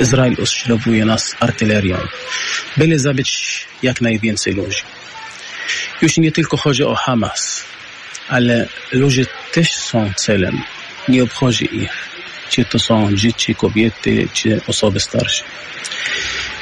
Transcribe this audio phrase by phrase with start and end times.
[0.00, 1.98] Izrael ostrzelowuje nas artylerią,
[2.76, 4.82] byle zabić jak najwięcej ludzi.
[6.02, 7.64] Już nie tylko chodzi o Hamas,
[8.28, 10.62] ale ludzie też są celem.
[11.08, 12.08] Nie obchodzi ich,
[12.50, 15.44] czy to są dzieci, kobiety, czy osoby starsze.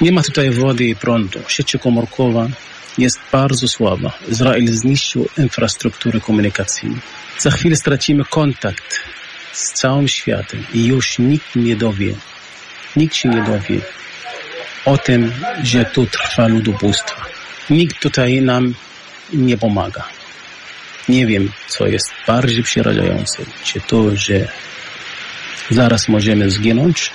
[0.00, 1.41] Nie ma tutaj wody i prądu.
[1.48, 2.48] Sieć komórkowa
[2.98, 4.18] jest bardzo słaba.
[4.29, 6.98] Izrael zniszczył infrastrukturę komunikacyjną.
[7.39, 9.00] Za chwilę stracimy kontakt
[9.52, 12.14] z całym światem i już nikt nie dowie,
[12.96, 13.80] nikt się nie dowie
[14.84, 17.21] o tym, że tu trwa ludobójstwo.
[17.71, 18.75] Nikt tutaj nam
[19.32, 20.04] nie pomaga.
[21.08, 23.43] Nie wiem, co jest bardziej przerażające.
[23.64, 24.49] Czy to, że
[25.71, 27.11] zaraz możemy zginąć,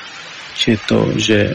[0.55, 1.53] czy to, że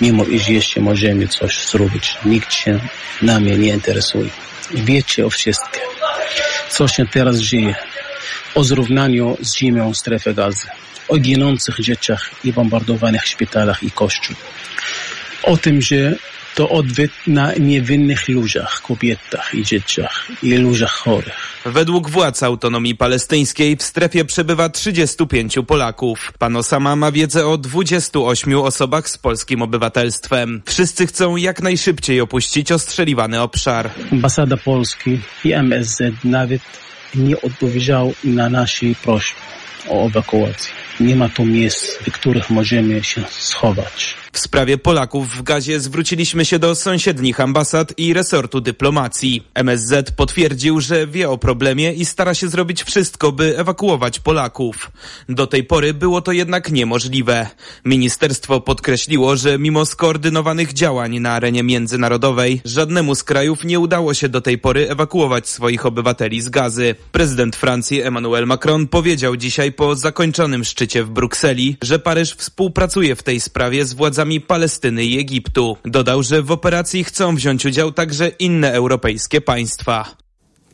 [0.00, 2.80] mimo iż jeszcze możemy coś zrobić, nikt się
[3.22, 4.30] nami nie interesuje.
[4.70, 5.82] Wiecie o wszystkim,
[6.68, 7.74] co się teraz dzieje,
[8.54, 10.66] o zrównaniu z ziemią strefy gazy,
[11.12, 14.36] o ginących dzieciach i bombardowanych szpitalach i kościół,
[15.42, 16.14] o tym, że
[16.54, 21.52] to odwyt na niewinnych ludziach, kobietach i dzieciach i ludziach chorych.
[21.64, 26.32] Według władz autonomii palestyńskiej w strefie przebywa 35 Polaków.
[26.38, 30.62] Pan Osama ma wiedzę o 28 osobach z polskim obywatelstwem.
[30.66, 33.90] Wszyscy chcą jak najszybciej opuścić ostrzeliwany obszar.
[34.12, 36.62] Ambasada Polski i MSZ nawet
[37.14, 39.40] nie odpowiedział na nasze prośby
[39.88, 40.81] o ewakuację.
[41.00, 44.21] Nie ma tu miejsc, w których możemy się schować.
[44.34, 49.42] W sprawie Polaków w gazie zwróciliśmy się do sąsiednich ambasad i resortu dyplomacji.
[49.54, 54.90] MSZ potwierdził, że wie o problemie i stara się zrobić wszystko, by ewakuować Polaków.
[55.28, 57.46] Do tej pory było to jednak niemożliwe.
[57.84, 64.28] Ministerstwo podkreśliło, że mimo skoordynowanych działań na arenie międzynarodowej, żadnemu z krajów nie udało się
[64.28, 66.94] do tej pory ewakuować swoich obywateli z gazy.
[67.12, 73.22] Prezydent Francji Emmanuel Macron powiedział dzisiaj po zakończonym szczycie w Brukseli, że Paryż współpracuje w
[73.22, 75.76] tej sprawie z władzami władzami Palestyny i Egiptu.
[75.84, 80.16] Dodał, że w operacji chcą wziąć udział także inne europejskie państwa.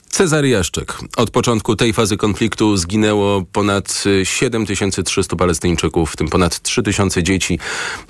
[0.08, 0.98] Cezary Jaszczyk.
[1.16, 7.58] Od początku tej fazy konfliktu zginęło ponad 7300 Palestyńczyków, w tym ponad 3000 dzieci.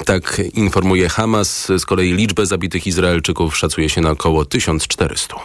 [0.04, 1.68] Tak informuje Hamas.
[1.78, 5.36] Z kolei liczbę zabitych Izraelczyków szacuje się na około 1400.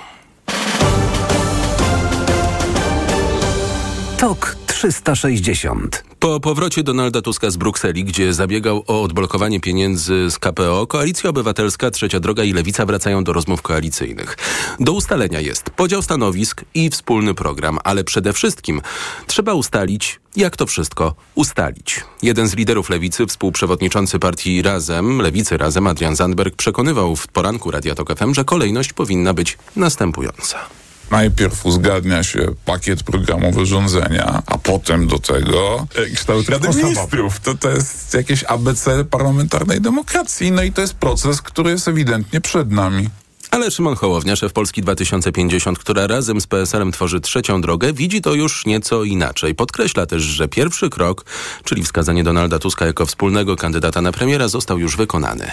[4.17, 10.87] TOK 360 po powrocie Donalda Tuska z Brukseli, gdzie zabiegał o odblokowanie pieniędzy z KPO,
[10.87, 14.37] Koalicja Obywatelska, Trzecia Droga i Lewica wracają do rozmów koalicyjnych.
[14.79, 18.81] Do ustalenia jest podział stanowisk i wspólny program, ale przede wszystkim
[19.27, 22.01] trzeba ustalić, jak to wszystko ustalić.
[22.21, 27.95] Jeden z liderów Lewicy, współprzewodniczący partii Razem, Lewicy Razem, Adrian Zandberg, przekonywał w poranku Radia
[27.95, 30.82] Tok FM, że kolejność powinna być następująca
[31.13, 37.39] najpierw uzgadnia się pakiet programowy rządzenia, a potem do tego kształt Rady Ministrów.
[37.39, 40.51] To, to jest jakieś ABC parlamentarnej demokracji.
[40.51, 43.09] No i to jest proces, który jest ewidentnie przed nami.
[43.51, 48.33] Ale Szymon Hołownia, szef Polski 2050, która razem z PSL-em tworzy trzecią drogę, widzi to
[48.33, 49.55] już nieco inaczej.
[49.55, 51.25] Podkreśla też, że pierwszy krok,
[51.63, 55.51] czyli wskazanie Donalda Tuska jako wspólnego kandydata na premiera, został już wykonany.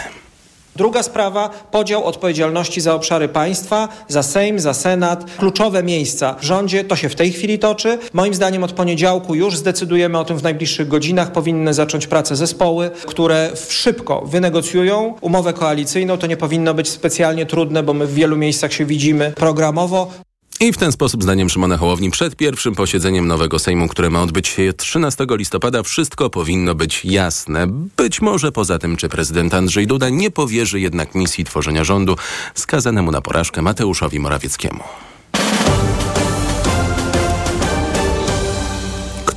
[0.77, 5.25] Druga sprawa, podział odpowiedzialności za obszary państwa, za Sejm, za Senat.
[5.39, 7.99] Kluczowe miejsca w rządzie, to się w tej chwili toczy.
[8.13, 11.33] Moim zdaniem od poniedziałku już zdecydujemy o tym w najbliższych godzinach.
[11.33, 16.19] Powinny zacząć pracę zespoły, które szybko wynegocjują umowę koalicyjną.
[16.19, 20.30] To nie powinno być specjalnie trudne, bo my w wielu miejscach się widzimy programowo.
[20.63, 24.49] I w ten sposób, zdaniem Szymona Hołowni, przed pierwszym posiedzeniem nowego Sejmu, które ma odbyć
[24.49, 27.67] się 13 listopada, wszystko powinno być jasne.
[27.97, 32.17] Być może poza tym, czy prezydent Andrzej Duda nie powierzy jednak misji tworzenia rządu
[32.55, 34.81] skazanemu na porażkę Mateuszowi Morawieckiemu.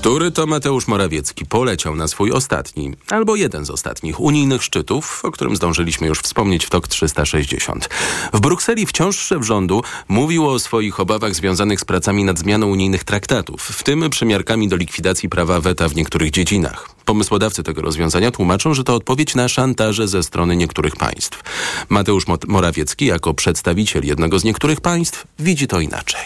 [0.03, 5.31] Który to Mateusz Morawiecki poleciał na swój ostatni, albo jeden z ostatnich unijnych szczytów, o
[5.31, 7.89] którym zdążyliśmy już wspomnieć w TOK 360.
[8.33, 13.03] W Brukseli wciąż szef rządu mówił o swoich obawach związanych z pracami nad zmianą unijnych
[13.03, 16.89] traktatów, w tym przymiarkami do likwidacji prawa weta w niektórych dziedzinach.
[17.05, 21.41] Pomysłodawcy tego rozwiązania tłumaczą, że to odpowiedź na szantaże ze strony niektórych państw.
[21.89, 26.25] Mateusz Morawiecki, jako przedstawiciel jednego z niektórych państw, widzi to inaczej.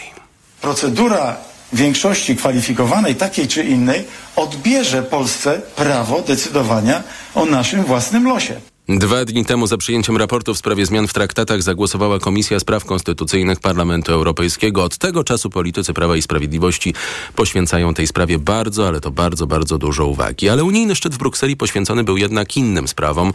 [0.60, 1.36] Procedura
[1.72, 4.04] większości kwalifikowanej, takiej czy innej,
[4.36, 7.02] odbierze Polsce prawo decydowania
[7.34, 8.60] o naszym własnym losie.
[8.88, 13.60] Dwa dni temu za przyjęciem raportu w sprawie zmian w traktatach zagłosowała Komisja Spraw Konstytucyjnych
[13.60, 14.84] Parlamentu Europejskiego.
[14.84, 16.94] Od tego czasu politycy Prawa i Sprawiedliwości
[17.36, 20.48] poświęcają tej sprawie bardzo, ale to bardzo, bardzo dużo uwagi.
[20.48, 23.32] Ale unijny szczyt w Brukseli poświęcony był jednak innym sprawom.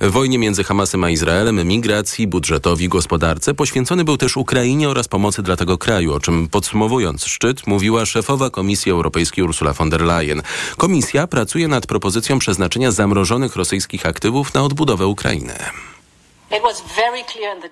[0.00, 3.54] Wojnie między Hamasem a Izraelem, migracji, budżetowi, gospodarce.
[3.54, 8.50] Poświęcony był też Ukrainie oraz pomocy dla tego kraju, o czym podsumowując szczyt mówiła szefowa
[8.50, 10.42] Komisji Europejskiej Ursula von der Leyen.
[10.76, 15.52] Komisja pracuje nad propozycją przeznaczenia zamrożonych rosyjskich aktywów na odbudowę Ukrainy.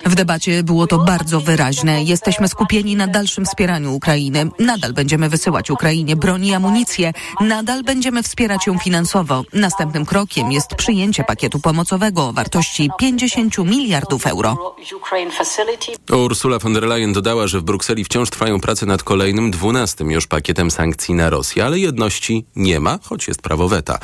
[0.07, 2.03] W debacie było to bardzo wyraźne.
[2.03, 4.51] Jesteśmy skupieni na dalszym wspieraniu Ukrainy.
[4.59, 7.13] Nadal będziemy wysyłać Ukrainie broń i amunicję.
[7.41, 9.43] Nadal będziemy wspierać ją finansowo.
[9.53, 14.77] Następnym krokiem jest przyjęcie pakietu pomocowego o wartości 50 miliardów euro.
[16.25, 20.27] Ursula von der Leyen dodała, że w Brukseli wciąż trwają prace nad kolejnym, dwunastym już
[20.27, 23.99] pakietem sankcji na Rosję, ale jedności nie ma, choć jest prawo weta.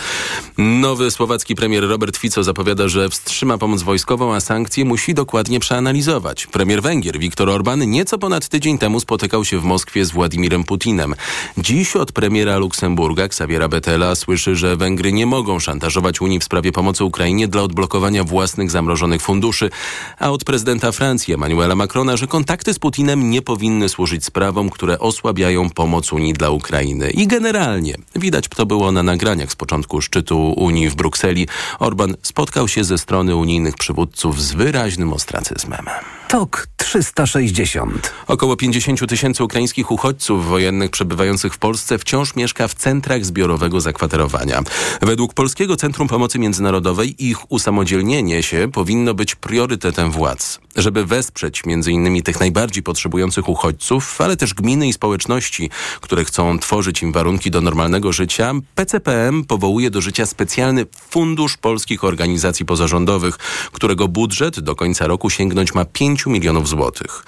[0.59, 5.61] Nowy słowacki premier Robert Fico zapowiada, że wstrzyma pomoc wojskową, a sankcje sankcje musi dokładnie
[5.61, 6.47] przeanalizować.
[6.47, 11.15] Premier Węgier Viktor Orban nieco ponad tydzień temu spotykał się w Moskwie z Władimirem Putinem.
[11.59, 16.73] Dziś od premiera Luksemburga Xaviera Betela słyszy, że Węgry nie mogą szantażować Unii w sprawie
[16.73, 19.71] pomocy Ukrainie dla odblokowania własnych zamrożonych funduszy,
[20.19, 24.99] a od prezydenta Francji Emmanuela Macrona, że kontakty z Putinem nie powinny służyć sprawom, które
[24.99, 27.11] osłabiają pomoc Unii dla Ukrainy.
[27.11, 31.49] I generalnie, widać to było na nagraniach z początku szczytu Unii w Brukseli,
[31.79, 35.87] Orban spotkał się ze strony unijnych przywódców z wyraźnym ostracyzmem.
[36.31, 38.12] TOK 360.
[38.27, 44.62] Około 50 tysięcy ukraińskich uchodźców wojennych przebywających w Polsce wciąż mieszka w centrach zbiorowego zakwaterowania.
[45.03, 50.61] Według Polskiego Centrum Pomocy Międzynarodowej ich usamodzielnienie się powinno być priorytetem władz.
[50.77, 52.23] Żeby wesprzeć m.in.
[52.23, 57.61] tych najbardziej potrzebujących uchodźców, ale też gminy i społeczności, które chcą tworzyć im warunki do
[57.61, 63.38] normalnego życia, PCPM powołuje do życia specjalny Fundusz Polskich Organizacji Pozarządowych,
[63.73, 67.25] którego budżet do końca roku sięgnąć ma 5 milionów złotych.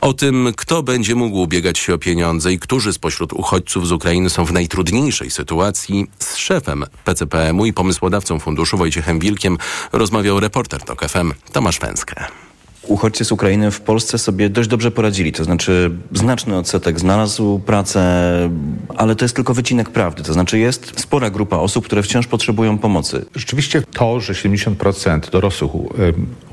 [0.00, 4.30] O tym, kto będzie mógł ubiegać się o pieniądze i którzy spośród uchodźców z Ukrainy
[4.30, 9.58] są w najtrudniejszej sytuacji, z szefem PCPM-u i pomysłodawcą funduszu Wojciechem Wilkiem
[9.92, 12.26] rozmawiał reporter TOK FM Tomasz Węskę
[12.88, 15.32] uchodźcy z Ukrainy w Polsce sobie dość dobrze poradzili.
[15.32, 18.00] To znaczy znaczny odsetek znalazł pracę,
[18.96, 20.22] ale to jest tylko wycinek prawdy.
[20.22, 23.26] To znaczy jest spora grupa osób, które wciąż potrzebują pomocy.
[23.34, 25.70] Rzeczywiście to, że 70% dorosłych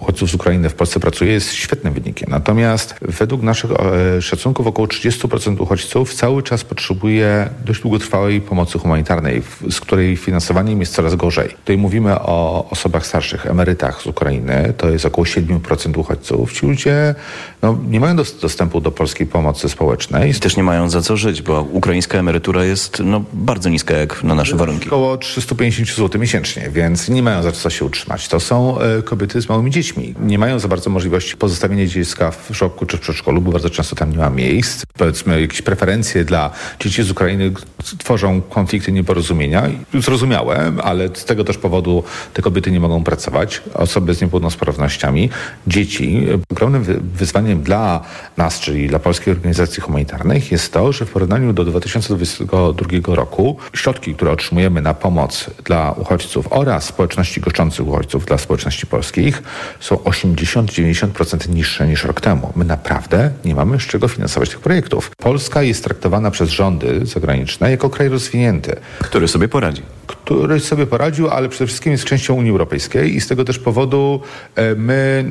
[0.04, 2.30] uchodźców z Ukrainy w Polsce pracuje jest świetnym wynikiem.
[2.32, 9.42] Natomiast według naszych e, szacunków około 30% uchodźców cały czas potrzebuje dość długotrwałej pomocy humanitarnej,
[9.70, 11.50] z której finansowaniem jest coraz gorzej.
[11.50, 14.74] Tutaj mówimy o osobach starszych, emerytach z Ukrainy.
[14.78, 17.16] To jest około 7% uchodźców ci ludzie
[17.62, 20.32] no, nie mają dostępu do polskiej pomocy społecznej.
[20.32, 24.24] I też nie mają za co żyć, bo ukraińska emerytura jest no, bardzo niska jak
[24.24, 24.88] na nasze warunki.
[24.88, 28.28] Około 350 zł miesięcznie, więc nie mają za co się utrzymać.
[28.28, 29.93] To są e, kobiety z małymi dziećmi.
[30.20, 33.96] Nie mają za bardzo możliwości pozostawienia dziecka w żłobku czy w przedszkolu, bo bardzo często
[33.96, 34.84] tam nie ma miejsc.
[34.98, 37.52] Powiedzmy, jakieś preferencje dla dzieci z Ukrainy
[37.98, 39.64] tworzą konflikty, nieporozumienia.
[39.94, 42.04] Zrozumiałe, ale z tego też powodu
[42.34, 43.62] te kobiety nie mogą pracować.
[43.74, 45.30] Osoby z niepełnosprawnościami,
[45.68, 46.84] dzieci Ogromnym
[47.16, 48.02] wyzwaniem dla
[48.38, 54.16] nas, czyli dla Polskiej Organizacji Humanitarnych jest to, że w porównaniu do 2022 roku środki,
[54.16, 59.44] które otrzymujemy na pomoc dla uchodźców oraz społeczności goszczących uchodźców dla społeczności polskich
[59.84, 62.54] są 80-90% niższe niż rok temu.
[62.56, 65.12] My naprawdę nie mamy z czego finansować tych projektów.
[65.18, 68.76] Polska jest traktowana przez rządy zagraniczne jako kraj rozwinięty.
[69.00, 69.82] Który sobie poradzi
[70.26, 74.22] który sobie poradził, ale przede wszystkim jest częścią Unii Europejskiej i z tego też powodu
[74.56, 75.26] e, my,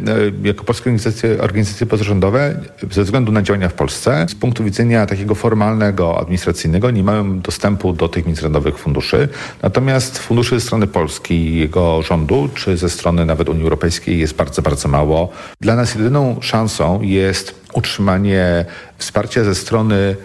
[0.45, 2.61] e, jako polskie organizacje, organizacje pozarządowe,
[2.91, 7.93] ze względu na działania w Polsce, z punktu widzenia takiego formalnego, administracyjnego, nie mamy dostępu
[7.93, 9.29] do tych międzynarodowych funduszy.
[9.63, 14.63] Natomiast funduszy ze strony Polski, jego rządu, czy ze strony nawet Unii Europejskiej jest bardzo,
[14.63, 15.29] bardzo mało.
[15.61, 18.65] Dla nas jedyną szansą jest utrzymanie
[18.99, 20.17] wsparcia ze strony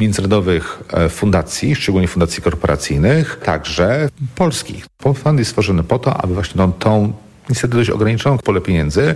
[0.00, 4.86] międzynarodowych e, fundacji, szczególnie fundacji korporacyjnych, także polskich.
[5.14, 7.12] Fund jest stworzony po to, aby właśnie tą, tą
[7.48, 9.14] niestety dość ograniczoną pole pieniędzy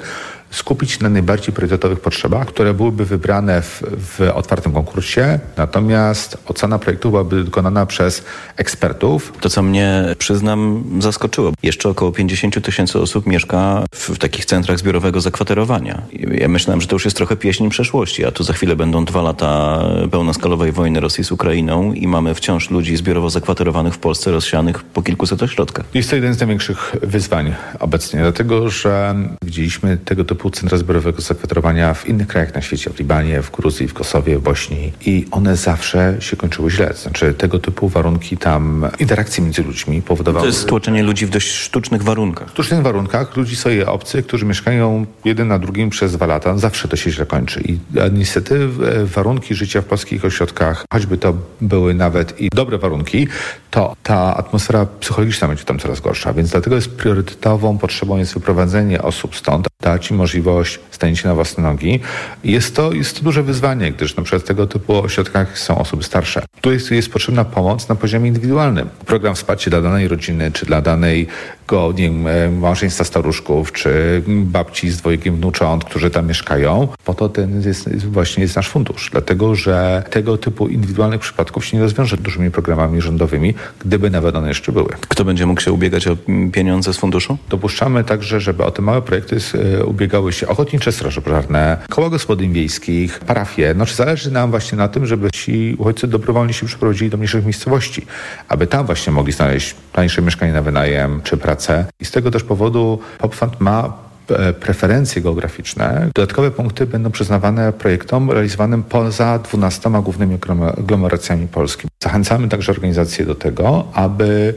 [0.50, 7.10] skupić na najbardziej priorytetowych potrzebach, które byłyby wybrane w, w otwartym konkursie, natomiast ocena projektu
[7.10, 8.24] byłaby dokonana przez
[8.56, 9.32] ekspertów.
[9.40, 11.52] To, co mnie, przyznam, zaskoczyło.
[11.62, 16.02] Jeszcze około 50 tysięcy osób mieszka w, w, takich centrach zbiorowego zakwaterowania.
[16.12, 19.22] Ja myślałem, że to już jest trochę pieśń przeszłości, a tu za chwilę będą dwa
[19.22, 24.82] lata pełnoskalowej wojny Rosji z Ukrainą i mamy wciąż ludzi zbiorowo zakwaterowanych w Polsce, rozsianych
[24.84, 25.86] po kilkuset ośrodkach.
[25.94, 31.22] Jest to jeden z największych wyzwań obecnie, dlatego że widzieliśmy tego typu typu centra zbiorowego
[31.22, 35.26] zakwaterowania w innych krajach na świecie, w Libanie, w Gruzji, w Kosowie, w Bośni i
[35.30, 36.94] one zawsze się kończyły źle.
[36.94, 40.42] Znaczy tego typu warunki tam, interakcje między ludźmi powodowały...
[40.42, 42.48] To jest tłoczenie ludzi w dość sztucznych warunkach.
[42.48, 46.88] W sztucznych warunkach ludzi sobie obcy, którzy mieszkają jeden na drugim przez dwa lata, zawsze
[46.88, 47.60] to się źle kończy.
[47.60, 47.78] I
[48.12, 48.68] niestety
[49.04, 53.28] warunki życia w polskich ośrodkach, choćby to były nawet i dobre warunki,
[53.70, 56.32] to ta atmosfera psychologiczna będzie tam coraz gorsza.
[56.32, 61.62] Więc dlatego jest priorytetową potrzebą jest wyprowadzenie osób stąd, dać im możliwość stanięcia na własne
[61.62, 62.00] nogi.
[62.44, 66.02] Jest to, jest to duże wyzwanie, gdyż na przykład w tego typu ośrodkach są osoby
[66.02, 66.42] starsze.
[66.60, 68.88] Tu jest, jest potrzebna pomoc na poziomie indywidualnym.
[69.06, 71.26] Program wsparcia dla danej rodziny, czy dla danej
[71.66, 77.14] go, nie wiem, e, małżeństwa staruszków, czy babci z dwojgiem wnucząt, którzy tam mieszkają, po
[77.14, 79.08] to ten jest, właśnie jest nasz fundusz.
[79.12, 83.54] Dlatego, że tego typu indywidualnych przypadków się nie rozwiąże dużymi programami rządowymi,
[83.84, 84.88] gdyby nawet one jeszcze były.
[85.08, 86.16] Kto będzie mógł się ubiegać o
[86.52, 87.38] pieniądze z funduszu?
[87.48, 89.36] Dopuszczamy także, żeby o te małe projekty
[89.80, 89.84] e,
[90.16, 93.74] ubiegały się ochotnicze straże pożarne, koła gospodyń wiejskich, parafie.
[93.74, 98.06] Znaczy zależy nam właśnie na tym, żeby ci uchodźcy dobrowolnie się przeprowadzili do mniejszych miejscowości,
[98.48, 101.86] aby tam właśnie mogli znaleźć tańsze mieszkanie na wynajem czy pracę.
[102.00, 103.92] I z tego też powodu PopFund ma
[104.30, 106.10] e, preferencje geograficzne.
[106.14, 110.38] Dodatkowe punkty będą przyznawane projektom realizowanym poza 12 głównymi
[110.78, 111.88] aglomeracjami Polski.
[112.02, 114.54] Zachęcamy także organizacje do tego, aby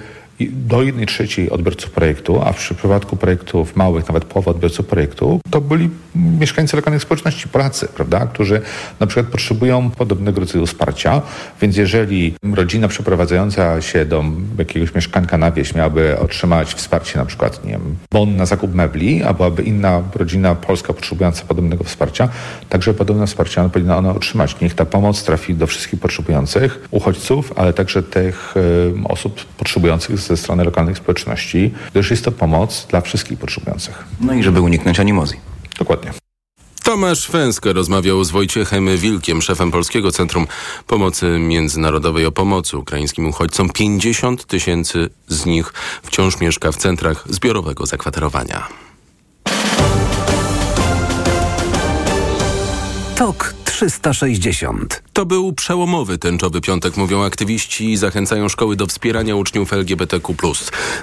[0.47, 5.61] do jednej trzeciej odbiorców projektu, a w przypadku projektów małych nawet połowa odbiorców projektu, to
[5.61, 8.61] byli mieszkańcy lokalnych społeczności, Polacy, prawda, którzy
[8.99, 11.21] na przykład potrzebują podobnego rodzaju wsparcia,
[11.61, 14.23] więc jeżeli rodzina przeprowadzająca się do
[14.57, 19.23] jakiegoś mieszkanka na wieś miałaby otrzymać wsparcie na przykład, nie wiem, bon na zakup mebli,
[19.23, 22.29] a byłaby inna rodzina polska potrzebująca podobnego wsparcia,
[22.69, 24.55] także podobne wsparcie powinna ona otrzymać.
[24.61, 30.37] Niech ta pomoc trafi do wszystkich potrzebujących uchodźców, ale także tych y, osób potrzebujących ze
[30.37, 34.03] strony lokalnych społeczności, gdyż jest to pomoc dla wszystkich potrzebujących.
[34.21, 35.39] No i żeby uniknąć animozji.
[35.79, 36.11] Dokładnie.
[36.83, 40.47] Tomasz Fęska rozmawiał z Wojciechem Wilkiem, szefem Polskiego Centrum
[40.87, 43.69] Pomocy Międzynarodowej o pomocy ukraińskim uchodźcom.
[43.69, 48.67] 50 tysięcy z nich wciąż mieszka w centrach zbiorowego zakwaterowania.
[53.15, 55.03] TOK 360.
[55.13, 60.33] To był przełomowy tęczowy piątek, mówią aktywiści i zachęcają szkoły do wspierania uczniów LGBTQ+.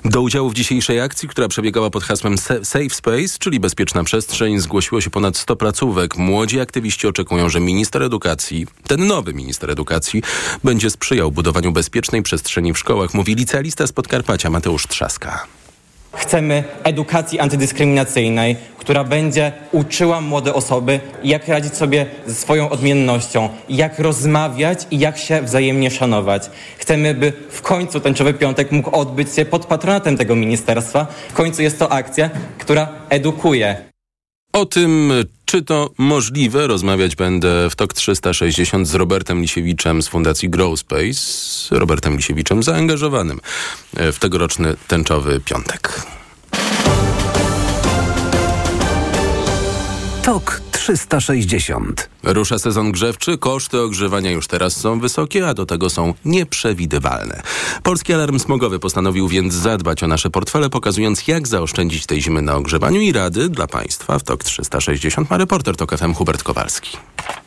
[0.05, 5.01] Do udziału w dzisiejszej akcji, która przebiegała pod hasłem Safe Space, czyli bezpieczna przestrzeń, zgłosiło
[5.01, 6.17] się ponad 100 placówek.
[6.17, 10.23] Młodzi aktywiści oczekują, że minister edukacji, ten nowy minister edukacji,
[10.65, 15.47] będzie sprzyjał budowaniu bezpiecznej przestrzeni w szkołach, mówi licealista z Podkarpacia Mateusz Trzaska.
[16.13, 18.57] Chcemy edukacji antydyskryminacyjnej,
[18.87, 25.19] która będzie uczyła młode osoby, jak radzić sobie ze swoją odmiennością, jak rozmawiać i jak
[25.19, 26.51] się wzajemnie szanować.
[26.79, 31.07] Chcemy, by w końcu Tęczowy Piątek mógł odbyć się pod patronatem tego ministerstwa.
[31.29, 33.77] W końcu jest to akcja, która edukuje.
[34.53, 35.13] O tym,
[35.45, 41.69] czy to możliwe, rozmawiać będę w TOK 360 z Robertem Lisiewiczem z Fundacji Growspace, z
[41.71, 43.41] Robertem Lisiewiczem zaangażowanym
[43.93, 46.16] w tegoroczny tęczowy piątek.
[50.27, 52.09] TOK 360.
[52.23, 57.43] Rusza sezon grzewczy, koszty ogrzewania już teraz są wysokie, a do tego są nieprzewidywalne.
[57.83, 62.55] Polski Alarm Smogowy postanowił więc zadbać o nasze portfele, pokazując jak zaoszczędzić tej zimy na
[62.55, 66.97] ogrzewaniu i rady dla Państwa w TOK 360 ma reporter TOK FM Hubert Kowalski.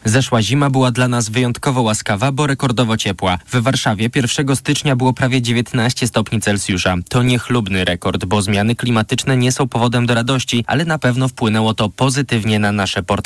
[0.05, 3.37] Zeszła zima była dla nas wyjątkowo łaskawa, bo rekordowo ciepła.
[3.51, 6.95] W Warszawie 1 stycznia było prawie 19 stopni Celsjusza.
[7.09, 11.73] To niechlubny rekord, bo zmiany klimatyczne nie są powodem do radości, ale na pewno wpłynęło
[11.73, 13.18] to pozytywnie na nasze portfele.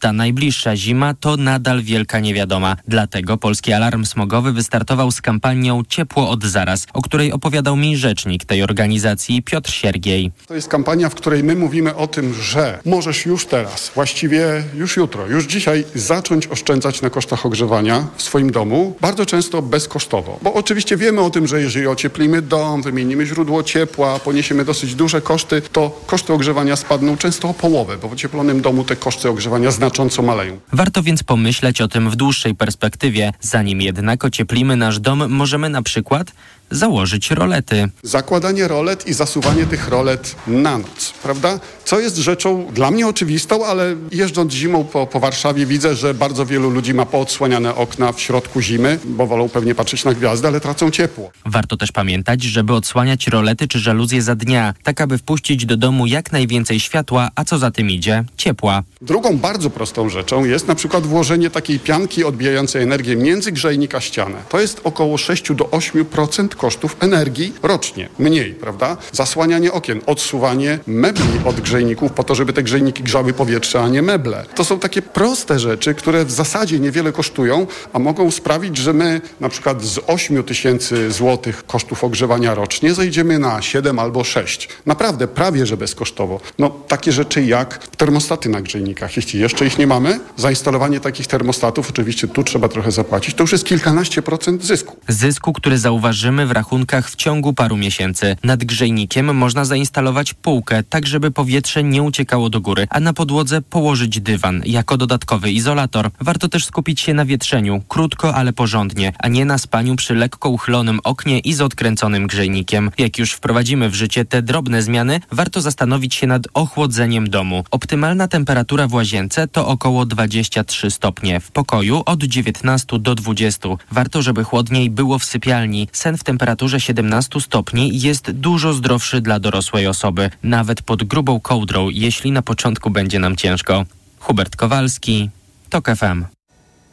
[0.00, 2.76] Ta najbliższa zima to nadal wielka niewiadoma.
[2.88, 8.44] Dlatego Polski Alarm Smogowy wystartował z kampanią Ciepło od zaraz, o której opowiadał mi rzecznik
[8.44, 10.32] tej organizacji Piotr Siergiej.
[10.46, 14.96] To jest kampania, w której my mówimy o tym, że możesz już teraz, właściwie już
[14.96, 20.38] jutro, już dzisiaj zacząć oszczędzać na kosztach ogrzewania w swoim domu, bardzo często bezkosztowo.
[20.42, 25.20] Bo oczywiście wiemy o tym, że jeżeli ocieplimy dom, wymienimy źródło ciepła, poniesiemy dosyć duże
[25.20, 29.37] koszty, to koszty ogrzewania spadną często o połowę, bo w ocieplonym domu te koszty ogrzewania
[29.70, 30.60] znacząco maleją.
[30.72, 33.32] Warto więc pomyśleć o tym w dłuższej perspektywie.
[33.40, 36.32] Zanim jednak ocieplimy nasz dom, możemy na przykład
[36.70, 37.88] założyć rolety.
[38.02, 41.60] Zakładanie rolet i zasuwanie tych rolet na noc, prawda?
[41.84, 46.46] Co jest rzeczą dla mnie oczywistą, ale jeżdżąc zimą po, po Warszawie widzę, że bardzo
[46.46, 50.60] wielu ludzi ma poodsłaniane okna w środku zimy, bo wolą pewnie patrzeć na gwiazdy, ale
[50.60, 51.30] tracą ciepło.
[51.46, 56.06] Warto też pamiętać, żeby odsłaniać rolety czy żaluzje za dnia, tak aby wpuścić do domu
[56.06, 58.82] jak najwięcej światła, a co za tym idzie, ciepła.
[59.02, 64.00] Drugą bardzo prostą rzeczą jest na przykład włożenie takiej pianki odbijającej energię między grzejnik a
[64.00, 64.36] ścianę.
[64.48, 68.08] To jest około 6 do 8% kosztów energii rocznie.
[68.18, 68.96] Mniej, prawda?
[69.12, 74.02] Zasłanianie okien, odsuwanie mebli od grzejników po to, żeby te grzejniki grzały powietrze, a nie
[74.02, 74.44] meble.
[74.54, 79.20] To są takie proste rzeczy, które w zasadzie niewiele kosztują, a mogą sprawić, że my
[79.40, 84.68] na przykład z 8 tysięcy złotych kosztów ogrzewania rocznie zejdziemy na 7 albo 6.
[84.86, 86.40] Naprawdę prawie, że bezkosztowo.
[86.58, 89.16] No takie rzeczy jak termostaty na grzejnikach.
[89.16, 93.52] Jeśli jeszcze ich nie mamy, zainstalowanie takich termostatów, oczywiście tu trzeba trochę zapłacić, to już
[93.52, 94.96] jest kilkanaście procent zysku.
[95.08, 98.36] Zysku, który zauważymy w rachunkach w ciągu paru miesięcy.
[98.44, 103.62] Nad grzejnikiem można zainstalować półkę, tak żeby powietrze nie uciekało do góry, a na podłodze
[103.62, 106.10] położyć dywan jako dodatkowy izolator.
[106.20, 110.48] Warto też skupić się na wietrzeniu, krótko, ale porządnie, a nie na spaniu przy lekko
[110.48, 112.90] uchylonym oknie i z odkręconym grzejnikiem.
[112.98, 117.64] Jak już wprowadzimy w życie te drobne zmiany, warto zastanowić się nad ochłodzeniem domu.
[117.70, 123.68] Optymalna temperatura w łazience to około 23 stopnie, w pokoju od 19 do 20.
[123.90, 125.88] Warto, żeby chłodniej było w sypialni.
[125.92, 126.37] Sen w temperaturze
[126.78, 132.90] 17 stopni jest dużo zdrowszy dla dorosłej osoby, nawet pod grubą kołdrą, jeśli na początku
[132.90, 133.84] będzie nam ciężko.
[134.18, 135.30] Hubert Kowalski,
[135.70, 136.37] TOK FM.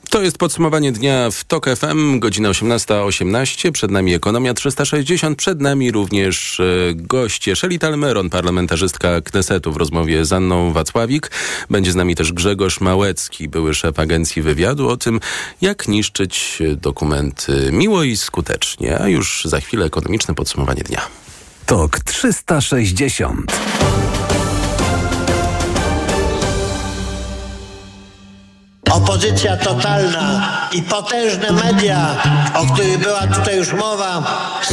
[0.09, 3.71] To jest podsumowanie dnia w TOK FM, godzina 18.18.
[3.71, 5.38] Przed nami Ekonomia 360.
[5.38, 7.55] Przed nami również e, goście.
[7.55, 11.31] Szeli Talmeron, parlamentarzystka Knesetu w rozmowie z Anną Wacławik.
[11.69, 15.19] Będzie z nami też Grzegorz Małecki, były szef agencji wywiadu o tym,
[15.62, 19.00] jak niszczyć dokumenty miło i skutecznie.
[19.00, 21.01] A już za chwilę ekonomiczne podsumowanie dnia.
[21.65, 23.51] TOK 360
[29.05, 32.15] Opozycja totalna i potężne media,
[32.53, 34.24] o których była tutaj już mowa,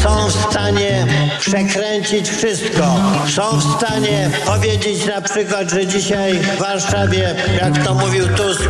[0.02, 1.06] są w stanie
[1.40, 2.96] przekręcić wszystko.
[3.36, 8.68] Są w stanie powiedzieć na przykład, że dzisiaj w Warszawie, jak to mówił Tusk,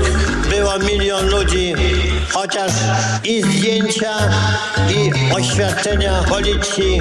[0.51, 1.75] było milion ludzi,
[2.33, 2.73] chociaż
[3.25, 4.15] i zdjęcia,
[4.91, 7.01] i oświadczenia policji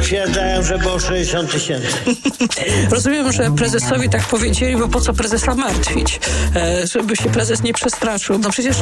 [0.00, 1.88] stwierdzają, że było 60 tysięcy.
[2.90, 6.20] Rozumiem, że prezesowi tak powiedzieli, bo po co prezesa martwić?
[6.56, 7.72] E, żeby się prezes nie
[8.02, 8.38] przestraszył.
[8.38, 8.76] No przecież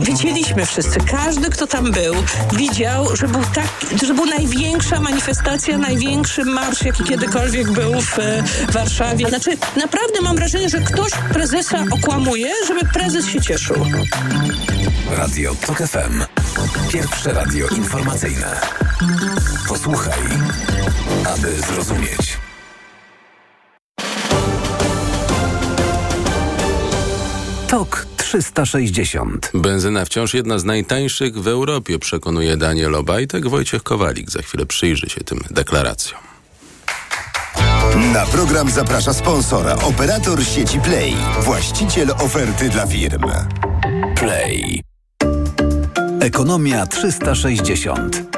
[0.00, 2.14] widzieliśmy wszyscy, każdy, kto tam był,
[2.52, 3.68] widział, że był tak,
[4.02, 9.28] że była największa manifestacja, największy marsz, jaki kiedykolwiek był w e, Warszawie.
[9.28, 13.76] Znaczy, naprawdę mam wrażenie, że ktoś prezesa okłamuje, żeby prezes się cieszył.
[15.10, 16.24] Radio TOK FM.
[16.92, 18.60] Pierwsze radio informacyjne.
[19.68, 20.20] Posłuchaj,
[21.24, 22.38] aby zrozumieć.
[27.68, 29.50] TOK 360.
[29.54, 33.48] Benzyna wciąż jedna z najtańszych w Europie, przekonuje Daniel Obajtek.
[33.48, 36.20] Wojciech Kowalik za chwilę przyjrzy się tym deklaracjom.
[38.12, 43.22] Na program zaprasza sponsora, operator sieci Play, właściciel oferty dla firm.
[44.16, 44.80] Play.
[46.20, 48.35] Ekonomia 360.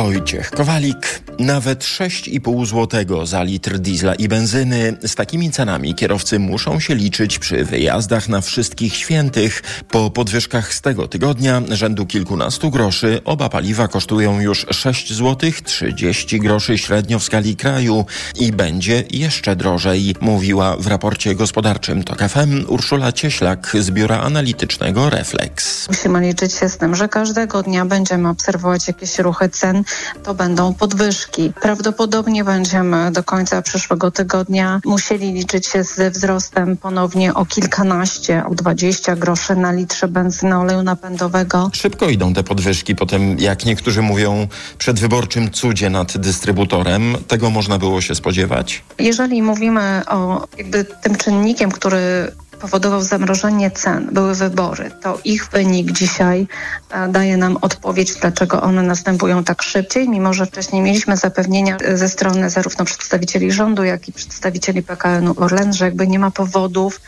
[0.00, 1.20] Wojciech Kowalik.
[1.38, 4.96] Nawet 6,5 zł za litr diesla i benzyny.
[5.04, 9.62] Z takimi cenami kierowcy muszą się liczyć przy wyjazdach na wszystkich świętych.
[9.90, 16.40] Po podwyżkach z tego tygodnia rzędu kilkunastu groszy oba paliwa kosztują już 6 zł 30
[16.40, 18.06] groszy średnio w skali kraju
[18.40, 25.10] i będzie jeszcze drożej, mówiła w raporcie gospodarczym TOK FM Urszula Cieślak z biura analitycznego
[25.10, 25.88] Reflex.
[25.88, 29.84] Musimy liczyć się z tym, że każdego dnia będziemy obserwować jakieś ruchy cen,
[30.22, 31.52] to będą podwyżki.
[31.62, 38.54] Prawdopodobnie będziemy do końca przyszłego tygodnia musieli liczyć się ze wzrostem ponownie o kilkanaście, o
[38.54, 41.70] 20 groszy na litrze benzyny oleju napędowego.
[41.72, 44.48] Szybko idą te podwyżki po tym, jak niektórzy mówią,
[44.78, 47.16] przedwyborczym cudzie nad dystrybutorem.
[47.28, 48.82] Tego można było się spodziewać?
[48.98, 55.92] Jeżeli mówimy o jakby tym czynnikiem, który powodował zamrożenie cen, były wybory, to ich wynik
[55.92, 56.46] dzisiaj
[56.90, 62.08] e, daje nam odpowiedź, dlaczego one następują tak szybciej, mimo że wcześniej mieliśmy zapewnienia ze
[62.08, 67.00] strony zarówno przedstawicieli rządu, jak i przedstawicieli PKN-u Orlen, że jakby nie ma powodów,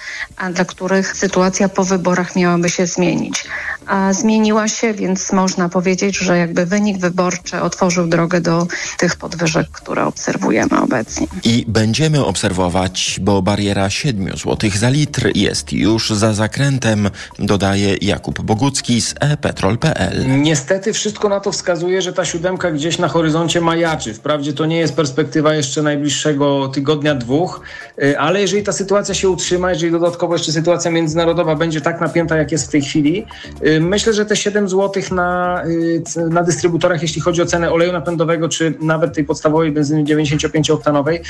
[0.55, 3.45] dla których sytuacja po wyborach miałaby się zmienić.
[3.87, 8.67] A zmieniła się, więc można powiedzieć, że jakby wynik wyborczy otworzył drogę do
[8.99, 11.27] tych podwyżek, które obserwujemy obecnie.
[11.45, 18.41] I będziemy obserwować, bo bariera 7 zł za litr jest już za zakrętem, dodaje Jakub
[18.41, 20.41] Bogucki z ePetrol.pl.
[20.43, 24.15] Niestety wszystko na to wskazuje, że ta siódemka gdzieś na horyzoncie majaczy.
[24.15, 27.61] Wprawdzie to nie jest perspektywa jeszcze najbliższego tygodnia, dwóch,
[28.03, 32.37] y, ale jeżeli ta sytuacja się utrzyma, jeżeli dodatkowo jeszcze sytuacja międzynarodowa będzie tak napięta,
[32.37, 33.27] jak jest w tej chwili,
[33.67, 37.93] y, myślę, że te 7 zł na, y, na dystrybutorach, jeśli chodzi o cenę oleju
[37.93, 41.21] napędowego, czy nawet tej podstawowej benzyny 95-oktanowej,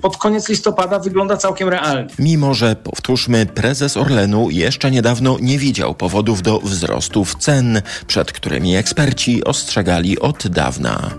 [0.00, 2.06] pod koniec listopada wygląda całkiem realnie.
[2.18, 8.76] Mimo, że powtórzmy, prezes Orlenu jeszcze niedawno nie widział powodów do wzrostów cen, przed którymi
[8.76, 11.10] eksperci ostrzegali od dawna.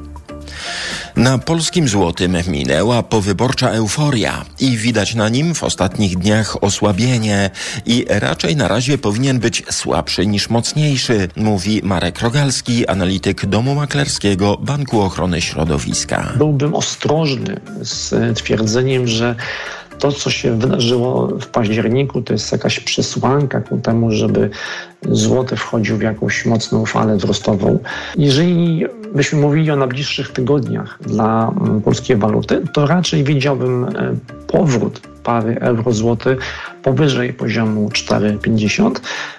[1.15, 7.49] Na polskim złotym minęła powyborcza euforia i widać na nim w ostatnich dniach osłabienie
[7.86, 14.58] i raczej na razie powinien być słabszy niż mocniejszy, mówi Marek Rogalski, analityk domu maklerskiego
[14.62, 16.34] Banku Ochrony Środowiska.
[16.38, 19.36] Byłbym ostrożny z twierdzeniem, że
[19.99, 24.49] to, co się wydarzyło w październiku, to jest jakaś przesłanka ku temu, żeby
[25.10, 27.79] złoty wchodził w jakąś mocną falę wzrostową.
[28.17, 34.15] Jeżeli byśmy mówili o najbliższych tygodniach dla mm, polskiej waluty, to raczej widziałbym e,
[34.47, 36.37] powrót pary euro-złoty
[36.83, 38.91] powyżej poziomu 4,50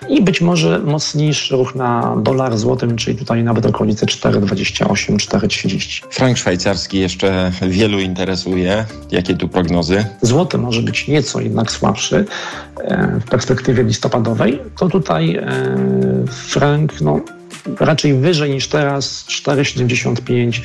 [0.08, 6.02] i być może mocniejszy ruch na dolar złotym, czyli tutaj nawet okolice 4,28, 4,30.
[6.10, 8.84] Frank szwajcarski jeszcze wielu interesuje.
[9.10, 10.04] Jakie tu prognozy?
[10.22, 12.24] Złoty może być nieco jednak słabszy
[12.76, 14.60] e, w perspektywie listopadowej.
[14.78, 15.46] To tutaj e,
[16.26, 17.20] frank no,
[17.80, 20.60] raczej wyżej niż teraz 4,75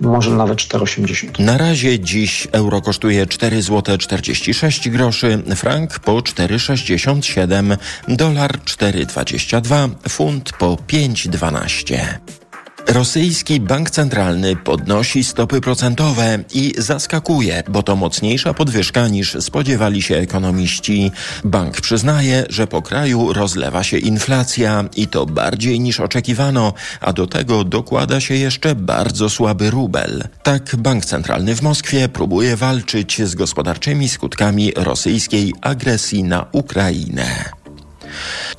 [0.00, 1.40] może nawet 4,80.
[1.40, 7.76] Na razie dziś euro kosztuje 4 zł 46 groszy, frank po 4,67,
[8.08, 12.43] dolar 4,22, funt po 5,12.
[12.88, 20.16] Rosyjski bank centralny podnosi stopy procentowe i zaskakuje, bo to mocniejsza podwyżka niż spodziewali się
[20.16, 21.12] ekonomiści.
[21.44, 27.26] Bank przyznaje, że po kraju rozlewa się inflacja i to bardziej niż oczekiwano, a do
[27.26, 30.24] tego dokłada się jeszcze bardzo słaby rubel.
[30.42, 37.44] Tak bank centralny w Moskwie próbuje walczyć z gospodarczymi skutkami rosyjskiej agresji na Ukrainę.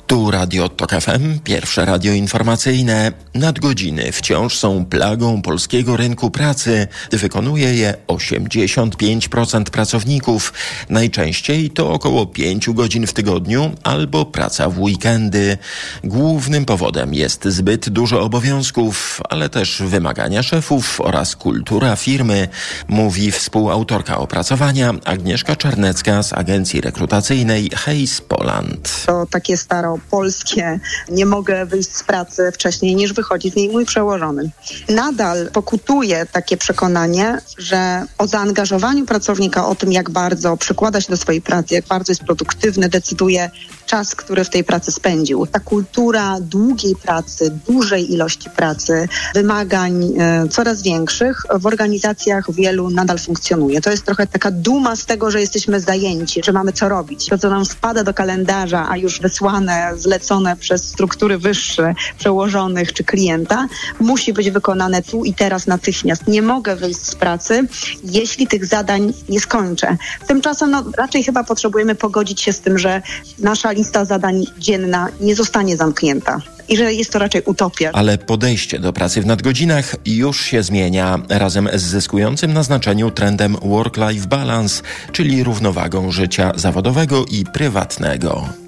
[0.06, 3.12] Tu Radio Tok FM, pierwsze radio informacyjne.
[3.34, 6.88] Nadgodziny wciąż są plagą polskiego rynku pracy.
[7.12, 10.52] Wykonuje je 85% pracowników.
[10.88, 15.58] Najczęściej to około 5 godzin w tygodniu albo praca w weekendy.
[16.04, 22.48] Głównym powodem jest zbyt dużo obowiązków, ale też wymagania szefów oraz kultura firmy,
[22.88, 29.02] mówi współautorka opracowania Agnieszka Czarnecka z agencji rekrutacyjnej Hayes Poland.
[29.06, 29.56] To takie
[29.96, 34.50] staropolskie, nie mogę wyjść z pracy wcześniej niż wychodzi z niej mój przełożony.
[34.88, 41.16] Nadal pokutuje takie przekonanie, że o zaangażowaniu pracownika, o tym jak bardzo przykłada się do
[41.16, 43.50] swojej pracy, jak bardzo jest produktywny, decyduje
[43.86, 45.46] czas, który w tej pracy spędził.
[45.46, 53.18] Ta kultura długiej pracy, dużej ilości pracy, wymagań e, coraz większych w organizacjach wielu nadal
[53.18, 53.80] funkcjonuje.
[53.80, 57.26] To jest trochę taka duma z tego, że jesteśmy zajęci, że mamy co robić.
[57.26, 63.04] To, co nam wpada do kalendarza, a już wysłane, zlecone przez struktury wyższe, przełożonych czy
[63.04, 63.68] klienta,
[64.00, 66.26] musi być wykonane tu i teraz natychmiast.
[66.26, 67.68] Nie mogę wyjść z pracy,
[68.04, 69.96] jeśli tych zadań nie skończę.
[70.26, 73.02] Tymczasem no, raczej chyba potrzebujemy pogodzić się z tym, że
[73.38, 77.90] nasza lista zadań dzienna nie zostanie zamknięta i że jest to raczej utopia.
[77.92, 83.56] Ale podejście do pracy w nadgodzinach już się zmienia razem z zyskującym na znaczeniu trendem
[83.56, 88.65] work-life balance, czyli równowagą życia zawodowego i prywatnego.